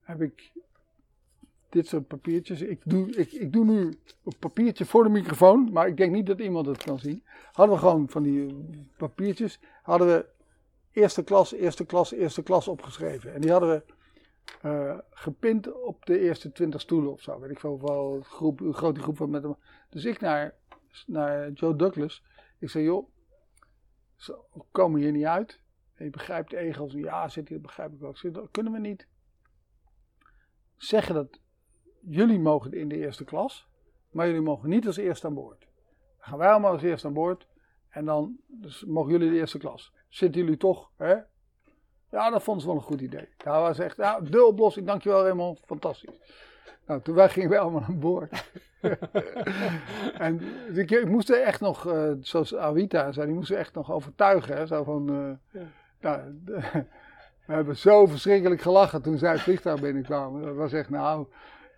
Heb 0.00 0.20
ik 0.20 0.52
dit 1.68 1.86
soort 1.86 2.06
papiertjes. 2.06 2.60
Ik 2.60 2.80
doe, 2.84 3.10
ik, 3.10 3.32
ik 3.32 3.52
doe 3.52 3.64
nu 3.64 3.98
een 4.24 4.38
papiertje 4.38 4.84
voor 4.84 5.04
de 5.04 5.10
microfoon, 5.10 5.72
maar 5.72 5.86
ik 5.86 5.96
denk 5.96 6.12
niet 6.12 6.26
dat 6.26 6.38
iemand 6.38 6.66
het 6.66 6.82
kan 6.82 6.98
zien. 6.98 7.22
Hadden 7.52 7.74
we 7.74 7.80
gewoon 7.80 8.08
van 8.08 8.22
die 8.22 8.54
papiertjes, 8.96 9.60
hadden 9.82 10.06
we 10.08 10.26
eerste 10.92 11.24
klas, 11.24 11.52
eerste 11.52 11.84
klas, 11.84 12.12
eerste 12.12 12.42
klas 12.42 12.68
opgeschreven. 12.68 13.34
En 13.34 13.40
die 13.40 13.50
hadden 13.50 13.68
we 13.68 13.94
uh, 14.62 14.98
gepint 15.10 15.82
op 15.82 16.06
de 16.06 16.18
eerste 16.18 16.52
twintig 16.52 16.80
stoelen 16.80 17.12
of 17.12 17.20
zo. 17.20 17.40
Weet 17.40 17.50
ik 17.50 17.58
veel, 17.58 17.80
wel 17.80 18.20
groep, 18.20 18.60
groot 18.70 18.94
die 18.94 19.02
groep 19.02 19.18
was 19.18 19.28
met 19.28 19.42
hem. 19.42 19.56
Dus 19.90 20.04
ik 20.04 20.20
naar, 20.20 20.54
naar 21.06 21.50
Joe 21.50 21.76
Douglas. 21.76 22.24
Ik 22.58 22.70
zei, 22.70 22.84
joh, 22.84 23.08
we 24.26 24.62
komen 24.70 25.00
hier 25.00 25.12
niet 25.12 25.24
uit. 25.24 25.60
En 25.94 26.04
je 26.04 26.10
begrijpt 26.10 26.52
egels. 26.52 26.92
Ja, 26.92 27.28
zit 27.28 27.48
hier, 27.48 27.58
dat 27.58 27.66
begrijp 27.66 27.92
ik 27.92 27.98
wel. 27.98 28.10
Ik 28.10 28.16
zei, 28.16 28.48
kunnen 28.50 28.72
we 28.72 28.78
niet 28.78 29.06
zeggen 30.76 31.14
dat 31.14 31.40
jullie 32.00 32.38
mogen 32.38 32.72
in 32.72 32.88
de 32.88 32.96
eerste 32.96 33.24
klas, 33.24 33.68
maar 34.10 34.26
jullie 34.26 34.40
mogen 34.40 34.68
niet 34.68 34.86
als 34.86 34.96
eerste 34.96 35.26
aan 35.26 35.34
boord. 35.34 35.60
Dan 35.60 36.28
gaan 36.28 36.38
wij 36.38 36.48
allemaal 36.48 36.72
als 36.72 36.82
eerste 36.82 37.06
aan 37.06 37.12
boord 37.12 37.46
en 37.88 38.04
dan 38.04 38.36
dus 38.46 38.84
mogen 38.84 39.12
jullie 39.12 39.30
de 39.30 39.36
eerste 39.36 39.58
klas. 39.58 39.92
Zitten 40.08 40.40
jullie 40.40 40.56
toch, 40.56 40.90
hè? 40.96 41.16
Ja, 42.10 42.30
dat 42.30 42.42
vonden 42.42 42.62
ze 42.62 42.68
wel 42.68 42.76
een 42.76 42.84
goed 42.84 43.00
idee. 43.00 43.28
Dat 43.36 43.54
was 43.54 43.78
echt, 43.78 43.96
ja, 43.96 44.20
de 44.20 44.44
oplossing, 44.44 44.86
dankjewel 44.86 45.22
Raymond, 45.22 45.60
fantastisch. 45.66 46.20
Nou, 46.86 47.00
toen 47.02 47.14
wij 47.14 47.28
gingen 47.28 47.50
wij 47.50 47.58
allemaal 47.58 47.82
aan 47.82 47.98
boord. 47.98 48.50
en 50.18 50.40
ik, 50.74 50.90
ik, 50.90 51.08
moest 51.08 51.30
er 51.30 51.42
echt 51.42 51.60
nog, 51.60 51.86
uh, 51.86 52.12
zoals 52.20 52.56
Awita 52.56 53.12
zei, 53.12 53.26
die 53.26 53.34
moest 53.34 53.50
er 53.50 53.58
echt 53.58 53.74
nog 53.74 53.92
overtuigen. 53.92 54.56
Hè, 54.56 54.66
zo 54.66 54.84
van, 54.84 55.10
uh, 55.10 55.60
ja. 55.60 55.68
nou, 56.00 56.40
we 57.46 57.52
hebben 57.52 57.76
zo 57.76 58.06
verschrikkelijk 58.06 58.60
gelachen 58.60 59.02
toen 59.02 59.18
zij 59.18 59.32
het 59.32 59.40
vliegtuig 59.40 59.80
binnenkwamen. 59.80 60.42
Dat 60.42 60.54
was 60.54 60.72
echt, 60.72 60.90
nou, 60.90 61.26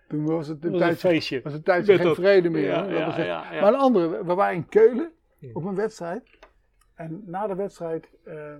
toen 0.07 0.25
was 0.25 0.47
het 0.47 0.63
een, 0.63 0.71
tijdje, 0.71 0.89
een 0.89 0.95
feestje. 0.95 1.41
Was 1.41 1.53
een 1.53 1.63
tijdje 1.63 1.97
geen 1.97 2.15
vrede 2.15 2.49
meer. 2.49 2.67
Ja, 2.67 2.83
ja, 2.83 3.23
ja, 3.23 3.61
maar 3.61 3.73
een 3.73 3.79
andere, 3.79 4.25
we 4.25 4.33
waren 4.33 4.55
in 4.55 4.69
Keulen 4.69 5.11
op 5.53 5.63
een 5.63 5.75
wedstrijd. 5.75 6.23
En 6.95 7.23
na 7.25 7.47
de 7.47 7.55
wedstrijd... 7.55 8.09
Uh, 8.25 8.55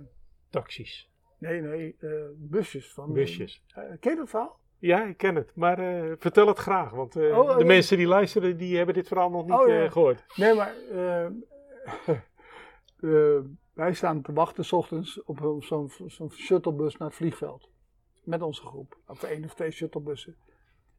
Taxis. 0.50 1.09
Nee, 1.40 1.60
nee, 1.60 1.96
uh, 2.00 2.24
busjes. 2.36 2.92
Van, 2.92 3.12
busjes. 3.12 3.64
Uh, 3.68 3.84
ken 4.00 4.10
je 4.10 4.16
dat 4.16 4.28
verhaal? 4.28 4.58
Ja, 4.78 5.04
ik 5.04 5.16
ken 5.16 5.34
het. 5.34 5.54
Maar 5.54 5.76
vertel 6.18 6.46
het 6.46 6.58
graag. 6.58 6.90
Want 6.90 7.16
oh, 7.16 7.58
de 7.58 7.64
mensen 7.64 7.96
die 7.96 8.06
luisteren, 8.06 8.56
die 8.56 8.76
hebben 8.76 8.94
dit 8.94 9.08
verhaal 9.08 9.30
nog 9.30 9.44
niet 9.44 9.52
oh, 9.52 9.92
gehoord. 9.92 10.24
Nee, 10.36 10.54
maar... 10.54 10.74
wij 13.72 13.94
staan 13.94 14.22
te 14.22 14.32
wachten 14.32 14.64
s 14.64 14.72
ochtends 14.72 15.22
op 15.22 15.56
zo'n 15.58 15.90
zo'n 16.06 16.30
shuttlebus 16.30 16.96
naar 16.96 17.08
het 17.08 17.16
vliegveld. 17.16 17.70
Met 18.24 18.42
onze 18.42 18.62
groep. 18.62 18.98
Of 19.06 19.22
één 19.22 19.44
of 19.44 19.54
twee 19.54 19.70
shuttlebussen. 19.70 20.36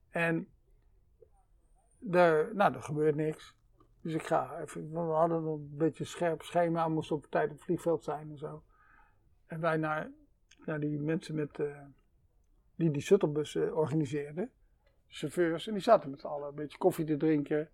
En 0.09 0.47
er, 2.11 2.51
nou, 2.53 2.73
er 2.73 2.83
gebeurt 2.83 3.15
niks. 3.15 3.55
Dus 4.01 4.13
ik 4.13 4.23
ga 4.23 4.59
even, 4.59 4.91
we 4.91 4.99
hadden 4.99 5.43
een 5.43 5.69
beetje 5.77 6.05
scherp 6.05 6.41
schema, 6.41 6.87
moesten 6.87 7.15
op 7.15 7.25
tijd 7.29 7.49
op 7.49 7.55
het 7.55 7.63
vliegveld 7.63 8.03
zijn 8.03 8.29
en 8.29 8.37
zo. 8.37 8.63
En 9.45 9.59
wij 9.59 9.77
naar, 9.77 10.11
naar 10.65 10.79
die 10.79 10.99
mensen 10.99 11.35
met, 11.35 11.59
uh, 11.59 11.77
die 12.75 12.91
die 12.91 13.01
shuttlebussen 13.01 13.75
organiseerden, 13.75 14.51
chauffeurs, 15.07 15.67
en 15.67 15.73
die 15.73 15.81
zaten 15.81 16.09
met 16.09 16.19
z'n 16.19 16.27
allen 16.27 16.47
een 16.47 16.55
beetje 16.55 16.77
koffie 16.77 17.05
te 17.05 17.17
drinken. 17.17 17.69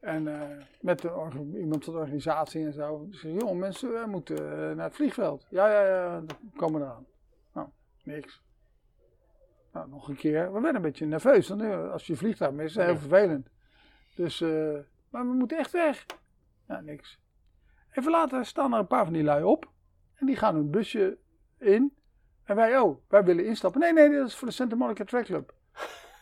En 0.00 0.26
uh, 0.26 0.42
met 0.80 1.00
de, 1.00 1.08
iemand 1.58 1.84
van 1.84 1.92
de 1.92 1.98
organisatie 1.98 2.64
en 2.64 2.72
zo. 2.72 3.06
Dus 3.08 3.20
joh, 3.20 3.58
mensen, 3.58 3.92
we 3.92 4.06
moeten 4.06 4.36
naar 4.76 4.86
het 4.86 4.94
vliegveld. 4.94 5.46
Ja, 5.50 5.72
ja, 5.72 5.86
ja, 5.86 6.20
dan 6.20 6.36
komen 6.56 6.80
we 6.80 6.86
eraan. 6.86 7.06
Nou, 7.52 7.68
niks. 8.02 8.42
Nou, 9.72 9.88
nog 9.88 10.08
een 10.08 10.16
keer. 10.16 10.52
We 10.52 10.60
werden 10.60 10.74
een 10.74 10.82
beetje 10.82 11.06
nerveus. 11.06 11.48
Want 11.48 11.62
als 11.90 12.06
je 12.06 12.16
vliegtuig 12.16 12.52
mist, 12.52 12.68
is 12.68 12.74
het 12.74 12.84
heel 12.84 12.96
vervelend. 13.08 13.48
Dus, 14.14 14.40
uh, 14.40 14.78
maar 15.10 15.26
we 15.26 15.32
moeten 15.32 15.58
echt 15.58 15.70
weg. 15.70 16.06
Ja, 16.68 16.80
niks. 16.80 17.20
Even 17.90 18.10
later 18.10 18.46
staan 18.46 18.72
er 18.72 18.78
een 18.78 18.86
paar 18.86 19.04
van 19.04 19.12
die 19.12 19.22
lui 19.22 19.42
op. 19.42 19.72
En 20.14 20.26
die 20.26 20.36
gaan 20.36 20.54
hun 20.54 20.70
busje 20.70 21.18
in. 21.58 21.96
En 22.44 22.56
wij, 22.56 22.78
oh, 22.78 23.00
wij 23.08 23.24
willen 23.24 23.46
instappen. 23.46 23.80
Nee, 23.80 23.92
nee, 23.92 24.10
dat 24.10 24.28
is 24.28 24.34
voor 24.34 24.48
de 24.48 24.54
Santa 24.54 24.76
Monica 24.76 25.04
Track 25.04 25.24
Club. 25.24 25.54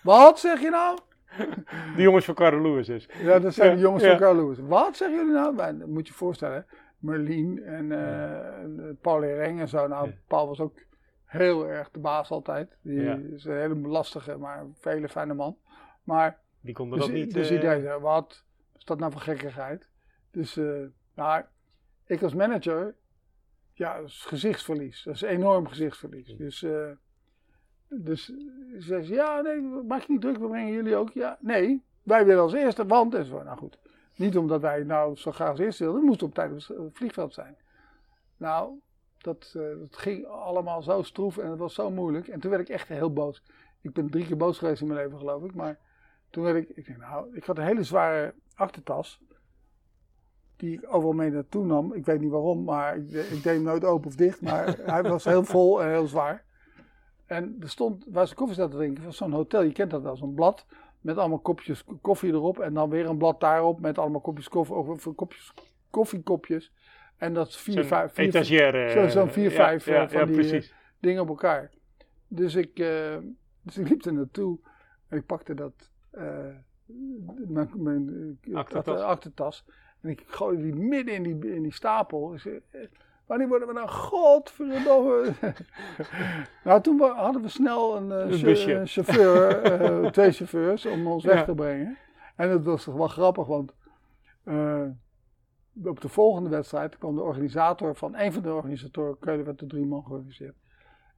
Wat 0.03 0.39
zeg 0.39 0.61
je 0.61 0.71
nou? 0.71 0.99
De 1.97 2.03
jongens 2.03 2.25
van 2.25 2.35
Carl 2.35 2.63
Lewis 2.63 2.89
is. 2.89 3.09
Ja, 3.23 3.39
dat 3.39 3.55
zijn 3.55 3.77
de 3.77 3.83
jongens 3.83 4.05
van 4.05 4.17
Carl 4.17 4.37
Lewis. 4.37 4.59
Wat 4.59 4.97
zeggen 4.97 5.19
jullie 5.19 5.33
nou? 5.33 5.55
Maar, 5.55 5.75
moet 5.75 6.07
je 6.07 6.13
je 6.13 6.19
voorstellen. 6.19 6.67
Merlin 6.99 7.63
en, 7.65 7.91
uh, 7.91 8.91
Paul 9.01 9.25
Reng 9.25 9.61
en 9.61 9.69
zo. 9.69 9.87
Nou, 9.87 10.15
Paul 10.27 10.47
was 10.47 10.61
ook 10.61 10.79
heel 11.25 11.69
erg 11.69 11.91
de 11.91 11.99
baas 11.99 12.31
altijd. 12.31 12.77
Die 12.83 13.33
is 13.35 13.45
een 13.45 13.57
hele 13.57 13.75
lastige, 13.75 14.37
maar 14.37 14.67
vele 14.73 15.09
fijne 15.09 15.35
man. 15.35 15.57
Maar 16.03 16.39
die 16.61 16.75
konden 16.75 16.99
dus, 16.99 17.07
dat 17.07 17.17
niet. 17.17 17.35
Dus 17.35 17.51
uh, 17.51 17.57
idee, 17.57 17.99
wat 17.99 18.45
is 18.79 18.85
dat 18.85 18.99
nou 18.99 19.13
voor 19.13 19.21
gekkigheid? 19.21 19.89
Dus, 20.31 20.57
uh, 20.57 20.87
nou, 21.15 21.43
ik 22.07 22.23
als 22.23 22.35
manager, 22.35 22.95
ja, 23.75 23.97
dat 23.97 24.09
is 24.09 24.25
gezichtsverlies. 24.25 25.03
Dat 25.03 25.15
is 25.15 25.23
enorm 25.23 25.67
gezichtsverlies. 25.67 26.37
Dus, 26.37 26.63
uh, 26.63 26.91
dus 27.89 28.33
zei 28.79 29.03
ze, 29.03 29.13
ja, 29.13 29.41
nee, 29.41 29.61
maak 29.61 30.01
je 30.01 30.13
niet 30.13 30.21
druk, 30.21 30.39
we 30.39 30.49
brengen 30.49 30.73
jullie 30.73 30.97
ook. 30.97 31.13
Ja, 31.13 31.39
nee, 31.41 31.83
wij 32.03 32.25
willen 32.25 32.43
als 32.43 32.53
eerste, 32.53 32.87
want 32.87 33.15
enzovoort. 33.15 33.45
Nou 33.45 33.59
goed, 33.59 33.79
niet 34.17 34.37
omdat 34.37 34.61
wij 34.61 34.83
nou 34.83 35.17
zo 35.17 35.33
graag 35.33 35.49
als 35.49 35.59
eerste 35.59 35.85
wilden, 35.85 36.01
we 36.01 36.07
moesten 36.07 36.27
op 36.27 36.35
tijd 36.35 36.71
op 36.71 36.85
het 36.85 36.97
vliegveld 36.97 37.35
zijn. 37.35 37.57
Nou, 38.37 38.81
dat, 39.19 39.55
uh, 39.57 39.79
dat 39.79 39.97
ging 39.97 40.27
allemaal 40.27 40.83
zo 40.83 41.03
stroef 41.03 41.39
en 41.39 41.51
het 41.51 41.59
was 41.59 41.75
zo 41.75 41.91
moeilijk. 41.91 42.29
En 42.29 42.41
toen 42.41 42.51
werd 42.51 42.63
ik 42.63 42.69
echt 42.69 42.89
heel 42.89 43.13
boos. 43.13 43.43
Ik 43.81 43.93
ben 43.93 44.11
drie 44.11 44.27
keer 44.27 44.37
boos 44.37 44.59
geweest 44.59 44.81
in 44.81 44.87
mijn 44.87 45.01
leven, 45.05 45.19
geloof 45.19 45.45
ik. 45.45 45.55
Maar 45.55 45.79
toen 46.31 46.45
werd 46.45 46.57
ik, 46.57 46.77
ik 46.77 46.87
denk, 46.87 46.99
nou, 46.99 47.37
ik 47.37 47.45
had 47.45 47.59
een 47.59 47.65
hele 47.65 47.83
zware 47.83 48.35
achtertas. 48.55 49.23
Die 50.63 50.73
ik 50.73 50.95
overal 50.95 51.13
mee 51.13 51.31
naartoe 51.31 51.67
nam. 51.67 51.93
Ik 51.93 52.05
weet 52.05 52.21
niet 52.21 52.31
waarom, 52.31 52.65
maar 52.65 52.97
ik, 52.97 53.11
ik 53.11 53.43
deed 53.43 53.45
hem 53.45 53.63
nooit 53.63 53.85
open 53.85 54.07
of 54.07 54.17
dicht. 54.17 54.41
Maar 54.41 54.77
hij 54.95 55.03
was 55.03 55.25
heel 55.25 55.45
vol 55.45 55.83
en 55.83 55.89
heel 55.89 56.07
zwaar. 56.07 56.45
En 57.27 57.57
er 57.61 57.69
stond, 57.69 58.05
waar 58.09 58.27
ze 58.29 58.35
koffie 58.35 58.57
zaten 58.57 58.77
drinken, 58.77 59.05
was 59.05 59.17
zo'n 59.17 59.33
hotel, 59.33 59.63
je 59.63 59.73
kent 59.73 59.91
dat 59.91 60.03
wel, 60.03 60.17
zo'n 60.17 60.35
blad. 60.35 60.67
Met 61.01 61.19
allemaal 61.19 61.39
kopjes 61.39 61.85
koffie 62.01 62.33
erop. 62.33 62.59
En 62.59 62.75
dan 62.75 62.91
weer 62.91 63.07
een 63.07 63.19
blad 63.19 63.41
daarop 63.41 63.81
met 63.81 63.99
allemaal 63.99 64.21
kopjes 64.21 64.49
koffie, 64.49 64.75
of 64.75 65.15
kopjes, 65.15 65.55
koffiekopjes. 65.91 66.73
En 67.17 67.35
dat 67.35 67.49
is 67.49 67.57
vier, 67.57 67.85
vijf, 67.85 68.13
vier, 68.13 68.25
etagère. 68.25 69.11
Zo'n 69.11 69.31
vier, 69.31 69.51
vijf 69.51 69.85
ja, 69.85 70.09
van 70.09 70.27
die 70.27 70.55
uh, 70.55 70.63
dingen 70.99 71.23
op 71.23 71.29
elkaar. 71.29 71.71
Dus 72.29 72.55
ik, 72.55 72.79
uh, 72.79 73.17
dus 73.63 73.79
ik 73.79 73.89
liep 73.89 74.05
er 74.05 74.13
naartoe 74.13 74.59
en 75.09 75.19
ik 75.19 75.27
pakte 75.27 75.55
dat, 75.55 75.91
uh, 76.13 76.23
mijn, 77.47 77.71
mijn 77.75 78.39
achtertas. 78.53 79.01
achtertas. 79.01 79.65
En 80.03 80.09
ik 80.09 80.23
gooide 80.27 80.63
die 80.63 80.75
midden 80.75 81.15
in 81.15 81.23
die, 81.23 81.55
in 81.55 81.63
die 81.63 81.73
stapel. 81.73 82.35
Zei, 82.37 82.61
wanneer 83.27 83.49
worden 83.49 83.69
we 83.69 83.75
nou 83.75 83.89
godverdomme... 83.89 85.33
nou, 86.65 86.81
toen 86.81 87.01
hadden 87.01 87.43
we 87.43 87.49
snel 87.49 87.97
een, 87.97 88.11
een 88.11 88.87
chauffeur, 88.87 90.13
twee 90.13 90.33
chauffeurs, 90.33 90.87
om 90.87 91.07
ons 91.07 91.25
weg 91.35 91.45
te 91.45 91.55
brengen. 91.55 91.99
En 92.37 92.49
dat 92.49 92.65
was 92.65 92.85
toch 92.85 92.95
wel 92.95 93.09
grappig, 93.09 93.47
want 93.47 93.75
op 95.85 96.01
de 96.01 96.09
volgende 96.09 96.49
wedstrijd 96.49 96.99
kwam 96.99 97.15
de 97.15 97.23
organisator 97.23 97.95
van 97.95 98.17
een 98.17 98.33
van 98.33 98.43
de 98.43 98.53
organisatoren, 98.53 99.19
Keulen 99.19 99.45
werd 99.45 99.59
de 99.59 99.67
drie 99.67 99.87
man 99.87 100.05
georganiseerd. 100.05 100.55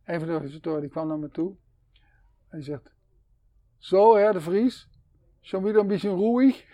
Een 0.05 0.18
van 0.18 0.29
de 0.29 0.35
organisatoren 0.35 0.81
die 0.81 0.90
kwam 0.90 1.09
naar 1.09 1.18
me 1.18 1.31
toe 1.31 1.55
en 2.49 2.61
die 2.61 2.68
zegt: 2.68 2.92
Zo, 3.79 4.16
hè, 4.16 4.33
de 4.33 4.40
Vries, 4.40 4.88
schon 5.40 5.62
wieder 5.62 5.81
een 5.81 5.87
beetje 5.87 6.09
roei. 6.09 6.64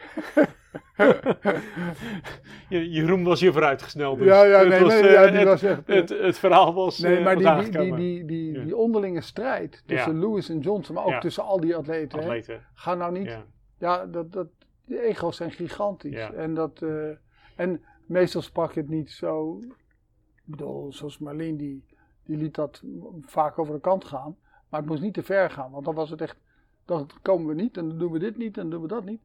Je, 2.68 2.90
Jeroen 2.90 3.24
was 3.24 3.40
hier 3.40 3.52
vooruitgesneld. 3.52 4.18
Dus 4.18 4.26
ja, 4.26 4.44
ja, 4.44 4.62
nee, 4.62 4.80
was, 4.80 4.92
nee, 4.92 5.10
ja, 5.10 5.26
die 5.26 5.38
het, 5.38 5.48
was 5.48 5.62
echt. 5.62 5.86
Het, 5.86 6.08
het, 6.08 6.38
verhaal 6.38 6.74
was. 6.74 6.98
Nee, 6.98 7.18
uh, 7.18 7.24
maar 7.24 7.36
die, 7.36 7.70
die, 7.70 7.94
die, 7.94 8.24
die, 8.24 8.64
die, 8.64 8.76
onderlinge 8.76 9.20
strijd 9.20 9.82
tussen 9.86 10.12
ja. 10.14 10.18
Lewis 10.18 10.48
en 10.48 10.58
Johnson, 10.58 10.94
maar 10.94 11.04
ook 11.04 11.20
tussen 11.20 11.44
al 11.44 11.60
die 11.60 11.76
atleten. 11.76 12.18
atleten. 12.18 12.54
Hè, 12.54 12.60
ga 12.74 12.94
nou 12.94 13.18
niet. 13.18 13.38
Ja, 13.78 14.06
dat, 14.06 14.32
dat, 14.32 14.46
de 14.84 15.02
ego's 15.02 15.36
zijn 15.36 15.50
gigantisch. 15.50 16.30
En 16.30 16.54
dat. 16.54 16.80
Uh, 16.82 17.10
en 17.56 17.84
meestal 18.06 18.42
sprak 18.42 18.72
je 18.72 18.80
het 18.80 18.88
niet 18.88 19.10
zo. 19.10 19.58
Ik 20.34 20.56
bedoel, 20.56 20.92
zoals 20.92 21.18
Marleen, 21.18 21.56
die, 21.56 21.84
die 22.24 22.36
liet 22.36 22.54
dat 22.54 22.82
vaak 23.20 23.58
over 23.58 23.74
de 23.74 23.80
kant 23.80 24.04
gaan. 24.04 24.36
Maar 24.68 24.80
het 24.80 24.88
moest 24.88 25.02
niet 25.02 25.14
te 25.14 25.22
ver 25.22 25.50
gaan, 25.50 25.70
want 25.70 25.84
dan 25.84 25.94
was 25.94 26.10
het 26.10 26.20
echt. 26.20 26.36
Dan 26.84 27.10
komen 27.22 27.46
we 27.46 27.54
niet 27.54 27.76
en 27.76 27.88
dan 27.88 27.98
doen 27.98 28.12
we 28.12 28.18
dit 28.18 28.36
niet 28.36 28.56
en 28.56 28.62
dan 28.62 28.70
doen 28.70 28.82
we 28.82 28.88
dat 28.88 29.04
niet. 29.04 29.20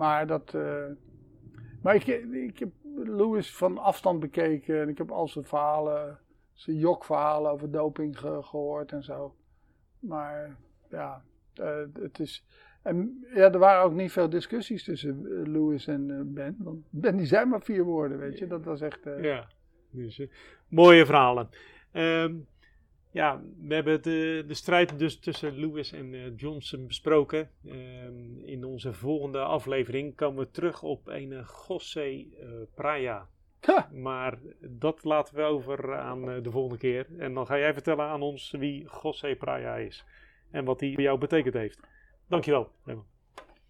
Maar 0.00 0.26
dat. 0.26 0.54
Uh, 0.54 0.84
maar 1.82 1.94
ik, 1.94 2.06
ik 2.32 2.58
heb 2.58 2.70
Louis 2.94 3.56
van 3.56 3.78
afstand 3.78 4.20
bekeken 4.20 4.80
en 4.80 4.88
ik 4.88 4.98
heb 4.98 5.10
al 5.10 5.28
zijn 5.28 5.44
verhalen, 5.44 6.18
zijn 6.52 6.76
jokverhalen 6.76 7.50
over 7.50 7.70
doping 7.70 8.18
ge, 8.18 8.38
gehoord 8.42 8.92
en 8.92 9.02
zo. 9.02 9.34
Maar 9.98 10.56
ja, 10.90 11.22
het 11.92 12.18
is. 12.18 12.46
En 12.82 13.26
ja, 13.34 13.52
er 13.52 13.58
waren 13.58 13.84
ook 13.84 13.92
niet 13.92 14.12
veel 14.12 14.28
discussies 14.28 14.84
tussen 14.84 15.22
Lewis 15.50 15.86
en 15.86 16.32
Ben. 16.34 16.56
Want 16.58 16.84
Ben 16.90 17.16
die 17.16 17.26
zei 17.26 17.44
maar 17.46 17.62
vier 17.62 17.84
woorden, 17.84 18.18
weet 18.18 18.38
je. 18.38 18.46
Dat 18.46 18.64
was 18.64 18.80
echt. 18.80 19.00
Ja, 19.20 19.48
dus 19.90 20.22
mooie 20.68 21.06
verhalen. 21.06 21.48
Um, 21.92 22.46
ja, 23.10 23.42
we 23.60 23.74
hebben 23.74 24.02
de, 24.02 24.44
de 24.46 24.54
strijd 24.54 24.98
dus 24.98 25.18
tussen 25.18 25.58
Lewis 25.58 25.92
en 25.92 26.12
uh, 26.12 26.36
Johnson 26.36 26.86
besproken. 26.86 27.50
Um, 27.64 28.40
in 28.44 28.64
onze 28.64 28.92
volgende 28.92 29.38
aflevering 29.38 30.16
komen 30.16 30.44
we 30.44 30.50
terug 30.50 30.82
op 30.82 31.08
een 31.08 31.46
José 31.68 32.08
uh, 32.08 32.26
Praia. 32.74 33.28
Maar 33.92 34.38
dat 34.60 35.04
laten 35.04 35.34
we 35.34 35.42
over 35.42 35.98
aan 35.98 36.28
uh, 36.28 36.42
de 36.42 36.50
volgende 36.50 36.78
keer. 36.78 37.06
En 37.18 37.34
dan 37.34 37.46
ga 37.46 37.58
jij 37.58 37.72
vertellen 37.72 38.04
aan 38.04 38.22
ons 38.22 38.50
wie 38.50 38.88
José 39.02 39.36
Praia 39.36 39.76
is. 39.76 40.04
En 40.50 40.64
wat 40.64 40.80
hij 40.80 40.92
voor 40.92 41.02
jou 41.02 41.18
betekend 41.18 41.54
heeft. 41.54 41.80
Dankjewel. 42.28 42.70